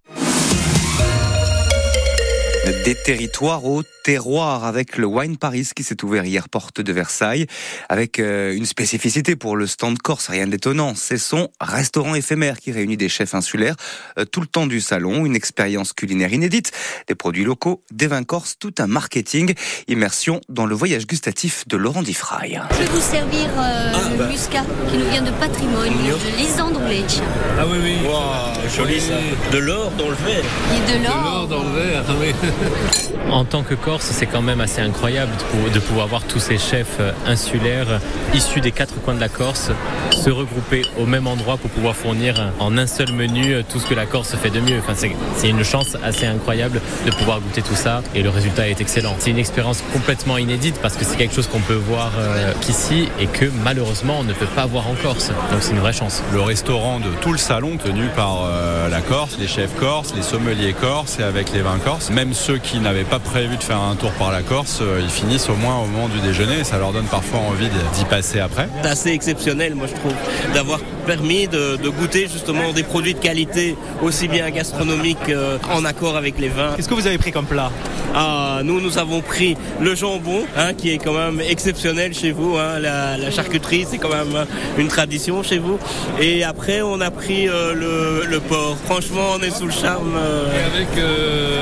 Des 2.66 2.94
territoires 2.94 3.66
au 3.66 3.82
terroir 4.04 4.66
avec 4.66 4.98
le 4.98 5.06
Wine 5.06 5.38
Paris 5.38 5.70
qui 5.76 5.84
s'est 5.84 6.04
ouvert 6.04 6.26
hier 6.26 6.48
porte 6.48 6.82
de 6.82 6.94
Versailles 6.94 7.48
avec 7.90 8.20
euh, 8.20 8.54
une 8.54 8.66
spécificité 8.66 9.36
pour 9.36 9.56
le 9.56 9.68
stand 9.68 9.98
corse, 10.00 10.28
rien 10.28 10.48
d'étonnant. 10.48 10.94
C'est 10.96 11.18
son 11.18 11.50
restaurant 11.60 12.16
éphémère 12.16 12.60
qui 12.60 12.72
réunit 12.72 12.98
des 12.98 13.10
chefs 13.10 13.34
insulaires 13.34 13.76
euh, 14.18 14.26
tout 14.26 14.42
le 14.42 14.48
temps 14.48 14.68
du 14.68 14.80
salon, 14.80 15.26
une 15.26 15.36
expérience 15.36 15.94
culinaire 15.94 16.34
inédite, 16.34 16.72
des 17.08 17.16
produits 17.16 17.44
locaux, 17.44 17.84
des 17.92 18.08
vins 18.08 18.24
corses, 18.24 18.58
tout 18.60 18.74
un 18.78 18.88
marketing, 18.88 19.54
immersion 19.88 20.40
dans 20.50 20.66
le 20.66 20.76
voyage 20.76 21.08
gustatif 21.08 21.68
de 21.68 21.78
Laurent 21.78 22.04
Diffray. 22.04 22.60
Je 22.72 22.78
vais 22.78 22.86
vous 22.86 23.02
servir 23.02 23.48
euh, 23.58 23.92
ah, 23.94 24.10
le 24.12 24.18
bah. 24.18 24.28
muscat 24.28 24.64
qui 24.90 24.98
nous 24.98 25.10
vient 25.10 25.24
de 25.24 25.32
patrimoine 25.32 25.90
de 25.90 26.38
Lisandro 26.38 26.88
Lecce. 26.88 27.22
Ah 27.60 27.66
oui 27.68 27.78
oui, 27.84 27.96
wow, 28.06 28.70
joli 28.76 29.00
ça. 29.00 29.16
De 29.52 29.58
l'or 29.58 29.92
dans 29.98 30.10
le 30.10 30.16
verre. 30.16 30.44
Et 30.76 31.00
de 31.00 31.04
l'or 31.04 31.48
dans 31.48 31.64
le 31.64 31.70
verre, 31.72 32.04
ah 32.08 32.14
oui. 32.20 32.34
En 33.32 33.46
tant 33.46 33.64
que 33.64 33.76
Corse, 33.76 34.10
c'est 34.12 34.26
quand 34.26 34.42
même 34.42 34.60
assez 34.60 34.82
incroyable 34.82 35.32
de 35.74 35.80
pouvoir 35.80 36.08
voir 36.08 36.24
tous 36.24 36.40
ces 36.40 36.58
chefs 36.58 36.98
euh, 37.00 37.14
insulaires 37.26 38.02
issus 38.34 38.60
des 38.60 38.74
quatre 38.74 38.96
coins 39.02 39.14
de 39.14 39.22
la 39.22 39.30
Corse 39.30 39.72
se 40.12 40.30
regrouper 40.30 40.82
au 41.00 41.06
même 41.06 41.28
endroit 41.28 41.56
pour 41.56 41.70
pouvoir 41.70 41.96
fournir 41.96 42.52
en 42.60 42.78
un 42.78 42.88
seul 42.88 43.14
menu 43.14 43.54
euh, 43.54 43.64
tout 43.68 43.80
ce 43.80 43.88
que 43.88 43.94
la 43.94 44.06
Corse 44.06 44.36
fait 44.36 44.50
de 44.50 44.60
mieux. 44.60 44.80
Enfin, 44.80 44.94
c'est 45.38 45.50
une 45.50 45.64
chance 45.64 45.96
assez 46.04 46.26
incroyable 46.26 46.82
de 47.06 47.12
pouvoir 47.12 47.40
goûter 47.40 47.62
tout 47.62 47.76
ça 47.76 48.02
et 48.14 48.22
le 48.22 48.30
résultat 48.30 48.68
est 48.68 48.82
excellent. 48.82 49.16
C'est 49.20 49.32
une 49.32 49.40
expérience 49.40 49.82
complètement 49.94 50.38
inédite 50.38 50.76
parce 50.82 50.96
que 50.96 51.06
c'est 51.06 51.16
quelque 51.16 51.34
chose 51.34 51.48
qu'on 51.48 51.62
peut 51.62 51.74
voir 51.74 52.12
euh, 52.18 52.52
qu'ici 52.60 53.08
et 53.18 53.28
que 53.28 53.46
malheureusement 53.64 54.18
on 54.20 54.24
ne 54.24 54.34
peut 54.34 54.46
pas 54.46 54.66
voir 54.66 54.90
en 54.90 54.96
Corse. 54.96 55.30
Donc 55.52 55.62
c'est 55.62 55.72
une 55.72 55.80
vraie 55.80 55.94
chance. 55.94 56.22
Le 56.34 56.42
restaurant 56.42 57.00
de 57.00 57.10
tout 57.22 57.32
le 57.32 57.38
salon 57.38 57.78
tenu 57.78 58.08
par 58.14 58.42
la 58.90 59.02
Corse, 59.02 59.38
les 59.40 59.48
chefs 59.48 59.76
corses, 59.80 60.14
les 60.16 60.22
sommeliers 60.22 60.74
corses 60.74 61.20
et 61.20 61.24
avec 61.24 61.54
les 61.54 61.62
vins 61.62 61.80
corses, 61.80 62.10
même 62.10 62.34
ceux 62.42 62.58
qui 62.58 62.80
n'avaient 62.80 63.04
pas 63.04 63.20
prévu 63.20 63.56
de 63.56 63.62
faire 63.62 63.80
un 63.80 63.96
tour 63.96 64.12
par 64.14 64.32
la 64.32 64.42
Corse, 64.42 64.80
euh, 64.82 65.00
ils 65.00 65.12
finissent 65.12 65.48
au 65.48 65.56
moins 65.56 65.78
au 65.78 65.86
moment 65.86 66.10
du 66.10 66.20
déjeuner. 66.22 66.64
Ça 66.64 66.80
leur 66.80 66.92
donne 66.92 67.06
parfois 67.06 67.40
envie 67.40 67.68
d'y 67.68 68.06
passer 68.06 68.40
après. 68.40 68.68
C'est 68.82 68.90
assez 68.90 69.10
exceptionnel, 69.12 69.76
moi 69.76 69.86
je 69.88 69.94
trouve, 69.94 70.14
d'avoir 70.56 70.80
permis 71.06 71.48
de, 71.48 71.78
goûter 72.00 72.28
justement 72.32 72.72
des 72.74 72.84
produits 72.84 73.14
de 73.14 73.20
qualité 73.20 73.76
aussi 74.02 74.28
bien 74.28 74.50
gastronomiques 74.50 75.30
euh, 75.30 75.58
en 75.72 75.86
accord 75.86 76.18
avec 76.18 76.40
les 76.40 76.48
vins. 76.48 76.74
Qu'est-ce 76.76 76.90
que 76.90 76.96
vous 76.96 77.06
avez 77.06 77.20
pris 77.20 77.32
comme 77.32 77.46
plat? 77.46 77.72
Ah, 78.16 78.62
Nous, 78.64 78.82
nous 78.82 78.98
avons 78.98 79.22
pris 79.22 79.56
le 79.80 79.94
jambon, 79.94 80.44
hein, 80.58 80.74
qui 80.74 80.92
est 80.92 80.98
quand 80.98 81.14
même 81.14 81.40
exceptionnel 81.42 82.14
chez 82.14 82.32
vous. 82.32 82.58
Hein. 82.58 82.80
La, 82.80 83.30
charcuterie, 83.30 83.86
c'est 83.90 84.00
quand 84.00 84.10
même 84.10 84.46
une 84.78 84.88
tradition 84.88 85.44
chez 85.44 85.60
vous. 85.60 85.78
Et 86.20 86.44
après, 86.44 86.82
on 86.82 87.00
a 87.02 87.12
pris 87.12 87.48
euh, 87.48 88.26
le, 88.28 88.40
porc. 88.40 88.78
Franchement, 88.86 89.36
on 89.38 89.44
est 89.44 89.52
sous 89.52 89.68
le 89.68 89.72
charme. 89.72 90.18
Et 90.18 90.76
avec 90.76 90.88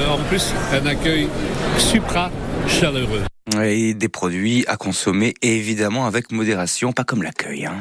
en 0.09 0.17
plus 0.29 0.53
un 0.71 0.85
accueil 0.85 1.27
supra 1.77 2.31
chaleureux. 2.67 3.23
Et 3.63 3.93
des 3.93 4.09
produits 4.09 4.65
à 4.67 4.77
consommer 4.77 5.33
évidemment 5.41 6.05
avec 6.05 6.31
modération, 6.31 6.91
pas 6.91 7.03
comme 7.03 7.23
l'accueil. 7.23 7.65
Hein. 7.65 7.75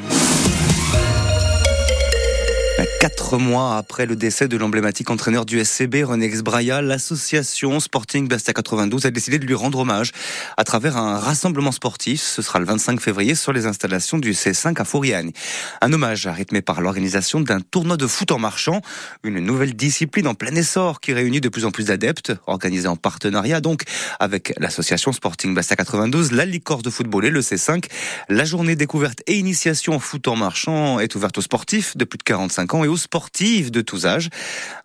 Quatre 3.01 3.38
mois 3.38 3.77
après 3.77 4.07
le 4.07 4.14
décès 4.14 4.47
de 4.47 4.57
l'emblématique 4.57 5.11
entraîneur 5.11 5.45
du 5.45 5.64
SCB, 5.64 6.05
René 6.05 6.29
Braya, 6.43 6.81
l'association 6.81 7.81
Sporting 7.81 8.29
Bastia 8.29 8.55
92 8.55 9.05
a 9.05 9.11
décidé 9.11 9.41
de 9.41 9.47
lui 9.47 9.55
rendre 9.55 9.81
hommage 9.81 10.12
à 10.57 10.62
travers 10.62 10.97
un 10.97 11.19
rassemblement 11.19 11.73
sportif. 11.73 12.23
Ce 12.23 12.41
sera 12.41 12.61
le 12.61 12.67
25 12.67 13.01
février 13.01 13.35
sur 13.35 13.53
les 13.53 13.67
installations 13.67 14.19
du 14.19 14.31
C5 14.33 14.81
à 14.81 14.85
Fouriane. 14.85 15.33
Un 15.81 15.93
hommage 15.93 16.29
rythmé 16.29 16.62
par 16.62 16.81
l'organisation 16.81 17.41
d'un 17.41 17.61
tournoi 17.61 17.97
de 17.97 18.07
foot 18.07 18.31
en 18.31 18.38
marchant, 18.38 18.81
une 19.25 19.41
nouvelle 19.41 19.75
discipline 19.75 20.29
en 20.29 20.35
plein 20.35 20.55
essor 20.55 21.01
qui 21.01 21.12
réunit 21.12 21.41
de 21.41 21.49
plus 21.49 21.64
en 21.64 21.73
plus 21.73 21.87
d'adeptes, 21.87 22.33
organisée 22.47 22.88
en 22.88 22.97
partenariat 22.97 23.61
donc 23.61 23.83
avec 24.21 24.55
l'association 24.59 25.12
Sporting 25.12 25.53
Bastia 25.53 25.75
92, 25.75 26.31
la 26.31 26.45
Licorce 26.45 26.83
de 26.83 26.91
football 26.91 27.25
et 27.25 27.31
le 27.31 27.41
C5. 27.41 27.87
La 28.29 28.45
journée 28.45 28.77
découverte 28.77 29.23
et 29.27 29.37
initiation 29.37 29.97
au 29.97 30.01
foot 30.01 30.29
en 30.29 30.37
marchant 30.37 31.01
est 31.01 31.17
ouverte 31.17 31.38
aux 31.38 31.43
sportifs 31.43 31.97
de 31.97 32.05
plus 32.05 32.19
de 32.19 32.23
45 32.23 32.67
ans 32.74 32.85
et 32.85 32.88
aux 32.88 32.96
sportives 32.96 33.70
de 33.70 33.81
tous 33.81 34.07
âges. 34.07 34.28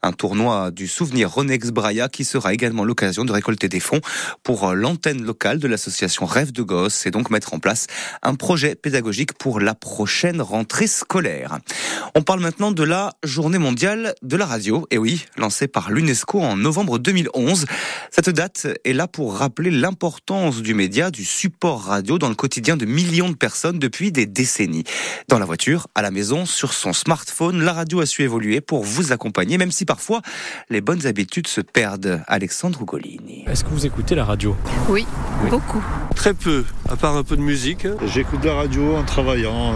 Un 0.01 0.11
tournoi 0.11 0.71
du 0.71 0.87
souvenir 0.87 1.31
Ronex 1.31 1.71
Braya 1.71 2.09
qui 2.09 2.25
sera 2.25 2.53
également 2.53 2.83
l'occasion 2.83 3.25
de 3.25 3.31
récolter 3.31 3.69
des 3.69 3.79
fonds 3.79 4.01
pour 4.43 4.73
l'antenne 4.73 5.23
locale 5.23 5.59
de 5.59 5.67
l'association 5.67 6.25
Rêve 6.25 6.51
de 6.51 6.61
Gosse 6.61 7.05
et 7.05 7.11
donc 7.11 7.29
mettre 7.29 7.53
en 7.53 7.59
place 7.59 7.87
un 8.21 8.35
projet 8.35 8.75
pédagogique 8.75 9.33
pour 9.33 9.59
la 9.59 9.75
prochaine 9.75 10.41
rentrée 10.41 10.87
scolaire. 10.87 11.59
On 12.15 12.21
parle 12.21 12.39
maintenant 12.39 12.71
de 12.71 12.83
la 12.83 13.13
journée 13.23 13.57
mondiale 13.57 14.13
de 14.21 14.37
la 14.37 14.45
radio. 14.45 14.87
Et 14.91 14.97
oui, 14.97 15.25
lancée 15.37 15.67
par 15.67 15.91
l'UNESCO 15.91 16.39
en 16.39 16.55
novembre 16.55 16.99
2011. 16.99 17.65
Cette 18.11 18.29
date 18.29 18.67
est 18.85 18.93
là 18.93 19.07
pour 19.07 19.37
rappeler 19.37 19.71
l'importance 19.71 20.61
du 20.61 20.73
média, 20.73 21.11
du 21.11 21.25
support 21.25 21.83
radio 21.83 22.17
dans 22.17 22.29
le 22.29 22.35
quotidien 22.35 22.77
de 22.77 22.85
millions 22.85 23.29
de 23.29 23.35
personnes 23.35 23.79
depuis 23.79 24.11
des 24.11 24.25
décennies. 24.25 24.83
Dans 25.27 25.39
la 25.39 25.45
voiture, 25.45 25.87
à 25.95 26.01
la 26.01 26.11
maison, 26.11 26.45
sur 26.45 26.73
son 26.73 26.93
smartphone, 26.93 27.61
la 27.61 27.72
radio 27.73 28.01
a 28.01 28.05
su 28.05 28.23
évoluer 28.23 28.61
pour 28.61 28.83
vous 28.83 29.11
accompagner, 29.11 29.57
même 29.57 29.71
si 29.71 29.85
parfois 29.85 30.21
les 30.69 30.81
bonnes 30.81 31.05
habitudes 31.05 31.47
se 31.47 31.61
perdent. 31.61 32.21
Alexandre 32.27 32.81
Ugolini. 32.81 33.45
Est-ce 33.47 33.63
que 33.63 33.69
vous 33.69 33.85
écoutez 33.85 34.15
la 34.15 34.25
radio? 34.25 34.55
Oui, 34.89 35.05
beaucoup. 35.49 35.83
Très 36.15 36.33
peu, 36.33 36.63
à 36.89 36.95
part 36.95 37.17
un 37.17 37.23
peu 37.23 37.35
de 37.35 37.41
musique. 37.41 37.87
J'écoute 38.13 38.43
la 38.45 38.53
radio 38.53 38.95
en 38.95 39.03
travaillant 39.03 39.73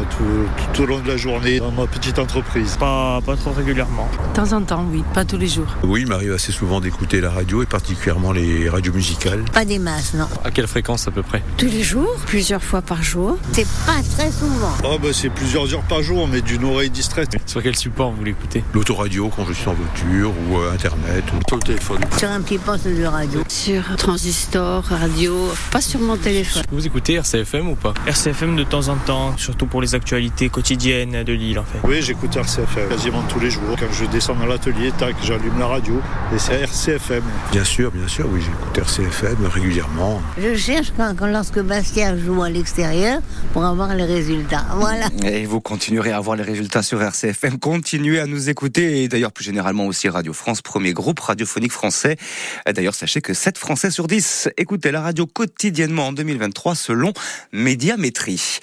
tout, 0.73 0.83
au 0.83 0.85
long 0.85 0.99
de 0.99 1.07
la 1.07 1.17
journée 1.17 1.59
dans 1.59 1.71
ma 1.71 1.87
petite 1.87 2.19
entreprise. 2.19 2.77
Pas, 2.77 3.21
pas 3.25 3.35
trop 3.35 3.51
régulièrement. 3.51 4.07
De 4.29 4.35
temps 4.35 4.53
en 4.55 4.61
temps, 4.61 4.85
oui, 4.91 5.03
pas 5.13 5.25
tous 5.25 5.37
les 5.37 5.47
jours. 5.47 5.67
Oui, 5.83 6.01
il 6.01 6.07
m'arrive 6.07 6.33
assez 6.33 6.51
souvent 6.51 6.79
d'écouter 6.79 7.21
la 7.21 7.31
radio 7.31 7.63
et 7.63 7.65
particulièrement 7.65 8.31
les 8.31 8.69
radios 8.69 8.93
musicales. 8.93 9.43
Pas 9.51 9.65
des 9.65 9.79
masses, 9.79 10.13
non. 10.13 10.27
À 10.43 10.51
quelle 10.51 10.67
fréquence 10.67 11.07
à 11.07 11.11
peu 11.11 11.23
près? 11.23 11.41
Tous 11.57 11.65
les 11.65 11.83
jours, 11.83 12.15
plusieurs 12.27 12.63
fois 12.63 12.81
par 12.81 13.01
jour. 13.03 13.37
C'est 13.51 13.67
pas 13.85 14.01
très 14.15 14.31
souvent. 14.31 14.71
Oh, 14.83 14.97
bah, 15.01 15.09
c'est 15.11 15.29
plusieurs 15.29 15.73
heures 15.73 15.83
par 15.83 16.03
jour, 16.03 16.27
mais 16.27 16.41
d'une 16.41 16.63
oreille 16.63 16.89
distraite. 16.89 17.35
Sur 17.45 17.63
quel 17.63 17.75
support 17.87 18.11
vous 18.11 18.25
l'écoutez 18.25 18.65
L'autoradio 18.73 19.29
quand 19.33 19.45
je 19.45 19.53
suis 19.53 19.69
en 19.69 19.73
voiture 19.73 20.33
ou 20.49 20.57
euh, 20.57 20.73
internet 20.73 21.23
ou 21.33 21.39
sur 21.47 21.55
le 21.55 21.63
téléphone. 21.63 21.99
Sur 22.17 22.29
un 22.29 22.41
petit 22.41 22.57
poste 22.57 22.85
de 22.85 23.05
radio. 23.05 23.41
Sur 23.47 23.95
transistor, 23.95 24.83
radio, 24.83 25.33
pas 25.71 25.79
sur 25.79 26.01
mon 26.01 26.17
téléphone. 26.17 26.63
Vous 26.69 26.85
écoutez 26.85 27.13
RCFM 27.13 27.69
ou 27.69 27.75
pas 27.75 27.93
RCFM 28.05 28.57
de 28.57 28.63
temps 28.63 28.89
en 28.89 28.97
temps, 28.97 29.37
surtout 29.37 29.67
pour 29.67 29.81
les 29.81 29.95
actualités 29.95 30.49
quotidiennes 30.49 31.23
de 31.23 31.31
l'île 31.31 31.59
en 31.59 31.63
fait. 31.63 31.79
Oui, 31.85 32.01
j'écoute 32.01 32.35
RCFM 32.35 32.89
quasiment 32.89 33.23
tous 33.29 33.39
les 33.39 33.49
jours. 33.49 33.77
Quand 33.79 33.93
je 33.93 34.03
descends 34.05 34.35
dans 34.35 34.47
l'atelier, 34.47 34.91
tac, 34.97 35.15
j'allume 35.23 35.57
la 35.57 35.67
radio 35.67 36.01
et 36.35 36.39
c'est 36.39 36.59
RCFM. 36.63 37.23
Bien 37.53 37.63
sûr, 37.63 37.91
bien 37.91 38.07
sûr, 38.09 38.27
oui, 38.29 38.41
j'écoute 38.41 38.77
RCFM 38.77 39.45
régulièrement. 39.45 40.21
Je 40.37 40.55
cherche 40.57 40.91
quand, 40.97 41.15
lorsque 41.25 41.59
Bastien 41.61 42.17
joue 42.17 42.43
à 42.43 42.49
l'extérieur 42.49 43.21
pour 43.53 43.63
avoir 43.63 43.95
les 43.95 44.03
résultats. 44.03 44.65
Voilà. 44.75 45.07
Et 45.23 45.45
vous 45.45 45.61
continuerez 45.61 46.11
à 46.11 46.17
avoir 46.17 46.35
les 46.35 46.43
résultats 46.43 46.81
sur 46.81 47.01
RCFM. 47.01 47.59
Continuez 47.77 48.19
à 48.19 48.25
nous 48.25 48.49
écouter 48.49 49.03
et 49.03 49.07
d'ailleurs 49.07 49.31
plus 49.31 49.45
généralement 49.45 49.85
aussi 49.85 50.09
Radio 50.09 50.33
France, 50.33 50.63
premier 50.63 50.93
groupe 50.93 51.19
radiophonique 51.19 51.71
français. 51.71 52.17
D'ailleurs, 52.65 52.95
sachez 52.95 53.21
que 53.21 53.35
7 53.35 53.55
Français 53.59 53.91
sur 53.91 54.07
10 54.07 54.49
écoutez 54.57 54.89
la 54.89 54.99
radio 54.99 55.27
quotidiennement 55.27 56.07
en 56.07 56.11
2023 56.11 56.73
selon 56.73 57.13
Médiamétrie. 57.51 58.57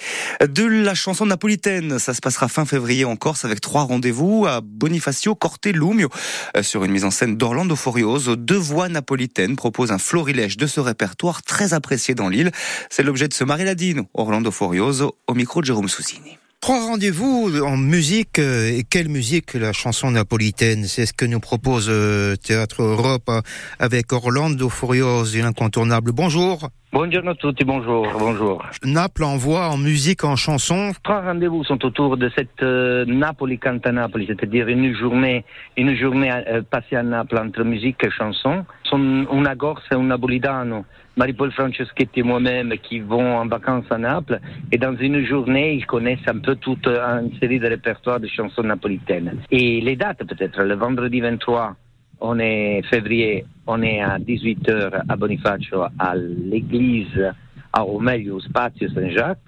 De 0.45 0.65
la 0.65 0.93
chanson 0.95 1.25
napolitaine, 1.25 1.97
ça 1.97 2.13
se 2.13 2.19
passera 2.19 2.49
fin 2.49 2.65
février 2.65 3.05
en 3.05 3.15
Corse 3.15 3.45
avec 3.45 3.61
trois 3.61 3.83
rendez-vous 3.83 4.45
à 4.45 4.59
Bonifacio 4.59 5.33
Cortelumio 5.33 6.09
euh, 6.57 6.61
sur 6.61 6.83
une 6.83 6.91
mise 6.91 7.05
en 7.05 7.11
scène 7.11 7.37
d'Orlando 7.37 7.77
Furioso. 7.77 8.35
Deux 8.35 8.57
voix 8.57 8.89
napolitaines 8.89 9.55
proposent 9.55 9.93
un 9.93 9.97
florilège 9.97 10.57
de 10.57 10.67
ce 10.67 10.81
répertoire 10.81 11.41
très 11.41 11.73
apprécié 11.73 12.15
dans 12.15 12.27
l'île. 12.27 12.51
C'est 12.89 13.03
l'objet 13.03 13.29
de 13.29 13.33
ce 13.33 13.45
Mariladino, 13.45 14.07
Orlando 14.13 14.51
Furioso, 14.51 15.15
au 15.27 15.35
micro 15.35 15.61
de 15.61 15.67
Jérôme 15.67 15.87
Soussini. 15.87 16.37
Trois 16.65 16.87
rendez-vous 16.87 17.61
en 17.63 17.77
musique. 17.77 18.39
Euh, 18.39 18.79
et 18.79 18.81
quelle 18.89 19.07
musique 19.07 19.53
La 19.53 19.71
chanson 19.71 20.09
napolitaine. 20.09 20.85
C'est 20.85 21.05
ce 21.05 21.13
que 21.13 21.25
nous 21.25 21.39
propose 21.39 21.87
euh, 21.91 22.35
Théâtre 22.37 22.81
Europe 22.81 23.29
avec 23.77 24.11
Orlando 24.11 24.67
Furioso, 24.67 25.37
l'incontournable. 25.37 26.11
Bonjour. 26.11 26.69
Bonjour 26.91 27.29
à 27.29 27.35
tous, 27.35 27.53
bonjour, 27.63 28.07
bonjour. 28.17 28.65
Naples 28.83 29.25
envoie 29.25 29.67
en 29.67 29.77
musique, 29.77 30.23
en 30.23 30.35
chanson. 30.35 30.93
Trois 31.03 31.21
rendez-vous 31.21 31.63
sont 31.65 31.85
autour 31.85 32.17
de 32.17 32.31
cette 32.35 32.63
euh, 32.63 33.05
Napoli 33.05 33.59
canta 33.59 33.91
Napoli, 33.91 34.25
c'est-à-dire 34.25 34.67
une 34.67 34.95
journée, 34.95 35.45
une 35.77 35.95
journée 35.95 36.31
passée 36.71 36.95
à 36.95 37.03
Naples 37.03 37.37
entre 37.37 37.63
musique 37.63 38.03
et 38.03 38.09
chanson. 38.09 38.65
Sont 38.85 39.27
una 39.31 39.53
Gorse 39.53 39.83
et 39.91 39.93
un 39.93 40.01
Napolitano 40.01 40.83
Marie-Paul 41.17 41.51
Franceschetti 41.51 42.19
et 42.19 42.23
moi-même 42.23 42.73
qui 42.83 42.99
vont 42.99 43.37
en 43.37 43.47
vacances 43.47 43.85
à 43.89 43.97
Naples. 43.97 44.39
Et 44.71 44.77
dans 44.77 44.95
une 44.97 45.25
journée, 45.25 45.75
ils 45.75 45.85
connaissent 45.85 46.27
un 46.27 46.39
peu 46.39 46.55
toute 46.55 46.87
une 46.87 47.31
série 47.39 47.59
de 47.59 47.67
répertoires 47.67 48.19
de 48.19 48.27
chansons 48.27 48.63
napolitaines. 48.63 49.39
Et 49.49 49.79
les 49.81 49.95
dates 49.95 50.23
peut-être, 50.25 50.61
le 50.61 50.75
vendredi 50.75 51.21
23, 51.21 51.75
on 52.19 52.39
est 52.39 52.81
février, 52.89 53.45
on 53.67 53.81
est 53.81 54.01
à 54.01 54.17
18h 54.19 55.03
à 55.07 55.15
Bonifacio 55.15 55.83
à 55.99 56.15
l'église, 56.15 57.31
à 57.71 57.81
Romelio, 57.81 58.39
Spazio 58.41 58.89
Saint-Jacques. 58.89 59.39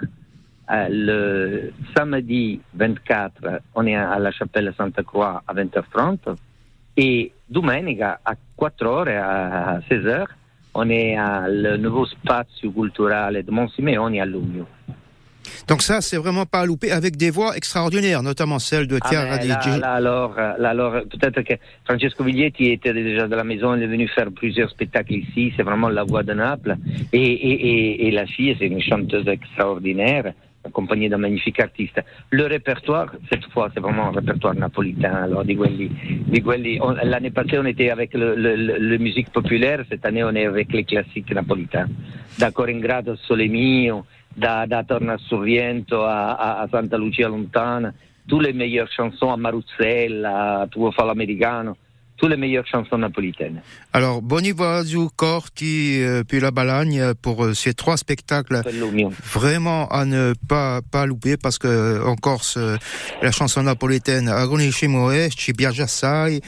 Euh, 0.70 0.88
le 0.90 1.74
samedi 1.96 2.60
24, 2.76 3.62
on 3.76 3.88
est 3.88 3.96
à 3.96 4.20
la 4.20 4.32
chapelle 4.32 4.74
Santa 4.78 5.04
Croix 5.04 5.42
à 5.48 5.54
20h30. 5.54 6.36
Et 6.98 7.32
domenica 7.50 8.20
à 8.26 8.34
4h, 8.60 9.18
à 9.18 9.80
16h, 9.90 10.26
on 10.78 10.90
est 10.90 11.18
le 11.50 11.76
nouveau 11.78 12.06
spazio 12.06 12.72
culturel 12.72 13.44
de 13.44 13.52
Monsimeoni 13.52 14.22
à 14.22 14.26
Lugno. 14.26 14.66
Donc 15.68 15.82
ça, 15.82 16.02
c'est 16.02 16.18
vraiment 16.18 16.46
pas 16.46 16.62
à 16.62 16.66
louper, 16.66 16.92
avec 16.92 17.18
des 17.18 17.32
voix 17.32 17.58
extraordinaires, 17.58 18.22
notamment 18.22 18.60
celle 18.60 18.86
de 18.88 19.00
Chiara 19.10 19.38
ah, 19.40 19.46
là, 19.46 19.78
là, 19.78 19.94
alors, 19.94 20.36
là, 20.36 20.70
alors 20.70 20.94
peut-être 21.10 21.42
que 21.42 21.54
Francesco 21.84 22.24
Viglietti 22.24 22.72
était 22.72 22.94
déjà 22.94 23.28
de 23.28 23.36
la 23.36 23.44
maison, 23.44 23.76
il 23.76 23.84
est 23.84 23.88
venu 23.88 24.08
faire 24.08 24.32
plusieurs 24.32 24.70
spectacles 24.70 25.14
ici, 25.14 25.54
c'est 25.58 25.64
vraiment 25.64 25.90
la 25.90 26.04
voix 26.04 26.24
de 26.24 26.34
Naples. 26.34 26.76
Et, 27.12 27.22
et, 27.22 27.52
et, 27.52 28.08
et 28.08 28.12
la 28.12 28.26
fille, 28.28 28.56
c'est 28.60 28.68
une 28.68 28.82
chanteuse 28.82 29.28
extraordinaire 29.28 30.34
accompagné 30.68 31.10
d'un 31.10 31.18
magnifique 31.18 31.60
artiste. 31.60 32.02
Le 32.30 32.46
répertoire, 32.46 33.08
cette 33.30 33.46
fois, 33.52 33.70
c'est 33.74 33.80
vraiment 33.80 34.08
un 34.08 34.12
répertoire 34.12 34.56
napolitain. 34.56 35.16
Alors, 35.24 35.44
di 35.44 35.56
quelli, 35.56 35.90
di 36.34 36.42
quelli, 36.42 36.80
l'année 37.04 37.32
passée, 37.32 37.58
on 37.58 37.66
était 37.66 37.90
avec 37.90 38.14
le, 38.14 38.36
le, 38.36 38.56
le, 38.56 38.98
musique 38.98 39.30
populaire, 39.32 39.84
cette 39.90 40.06
année, 40.06 40.24
on 40.24 40.36
est 40.36 40.46
avec 40.46 40.72
les 40.72 40.84
classiques 40.84 41.34
napolitains. 41.34 41.88
Da 42.38 42.52
Coringrado 42.52 43.16
Sole 43.16 43.48
Mio, 43.48 44.06
da, 44.36 44.66
da 44.66 44.84
Torna 44.84 45.18
Sorriento 45.18 46.04
a, 46.04 46.34
a, 46.34 46.62
a, 46.62 46.68
Santa 46.68 46.98
Lucia 46.98 47.28
Lontana, 47.28 47.92
toutes 48.28 48.44
les 48.44 48.54
meilleures 48.54 48.92
chansons 48.92 49.32
à 49.32 49.38
Marusella, 49.38 50.62
à 50.62 50.68
Tuo 50.68 50.92
Fallo 50.92 51.12
Americano. 51.12 51.76
Toutes 52.18 52.30
les 52.30 52.38
meilleures 52.38 52.68
chansons 52.68 52.98
napolitaines. 52.98 53.62
Alors, 53.94 54.22
Bonivoisu, 54.22 55.10
Corti, 55.16 56.02
euh, 56.02 56.24
puis 56.28 56.40
La 56.40 56.52
Balagne, 56.52 57.14
pour 57.22 57.46
euh, 57.46 57.54
ces 57.54 57.74
trois 57.74 57.98
spectacles, 57.98 58.62
vraiment 59.24 59.88
à 59.90 60.06
ne 60.06 60.34
pas, 60.48 60.82
pas 60.92 61.06
louper, 61.06 61.38
parce 61.38 61.58
que 61.58 62.04
en 62.06 62.16
Corse, 62.16 62.58
euh, 62.58 62.78
la 63.22 63.32
chanson 63.32 63.64
napolitaine, 63.64 64.28
Agoniscimo 64.28 65.12
Ci 65.30 65.54
Biagiassai, 65.54 66.42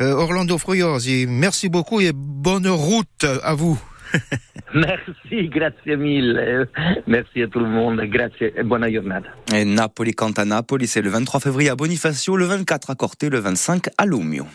Orlando 0.00 0.58
Froiosi, 0.58 1.26
merci 1.28 1.68
beaucoup 1.68 2.00
et 2.00 2.12
bonne 2.14 2.68
route 2.68 3.24
à 3.42 3.54
vous. 3.54 3.80
Merci, 4.74 5.48
grazie 5.48 5.96
mille. 5.96 6.68
Merci 7.06 7.42
à 7.42 7.48
tout 7.48 7.60
le 7.60 7.66
monde. 7.66 8.00
Grazie 8.02 8.52
et 8.56 8.62
bonne 8.62 8.90
journée. 8.92 9.16
Et 9.54 9.64
Napoli 9.64 10.12
Canta 10.12 10.44
Napoli, 10.44 10.86
c'est 10.86 11.02
le 11.02 11.10
23 11.10 11.40
février 11.40 11.70
à 11.70 11.76
Bonifacio, 11.76 12.36
le 12.36 12.44
24 12.46 12.90
à 12.90 12.94
Corté, 12.94 13.28
le 13.28 13.38
25 13.38 13.88
à 13.98 14.06
Lumio. 14.06 14.46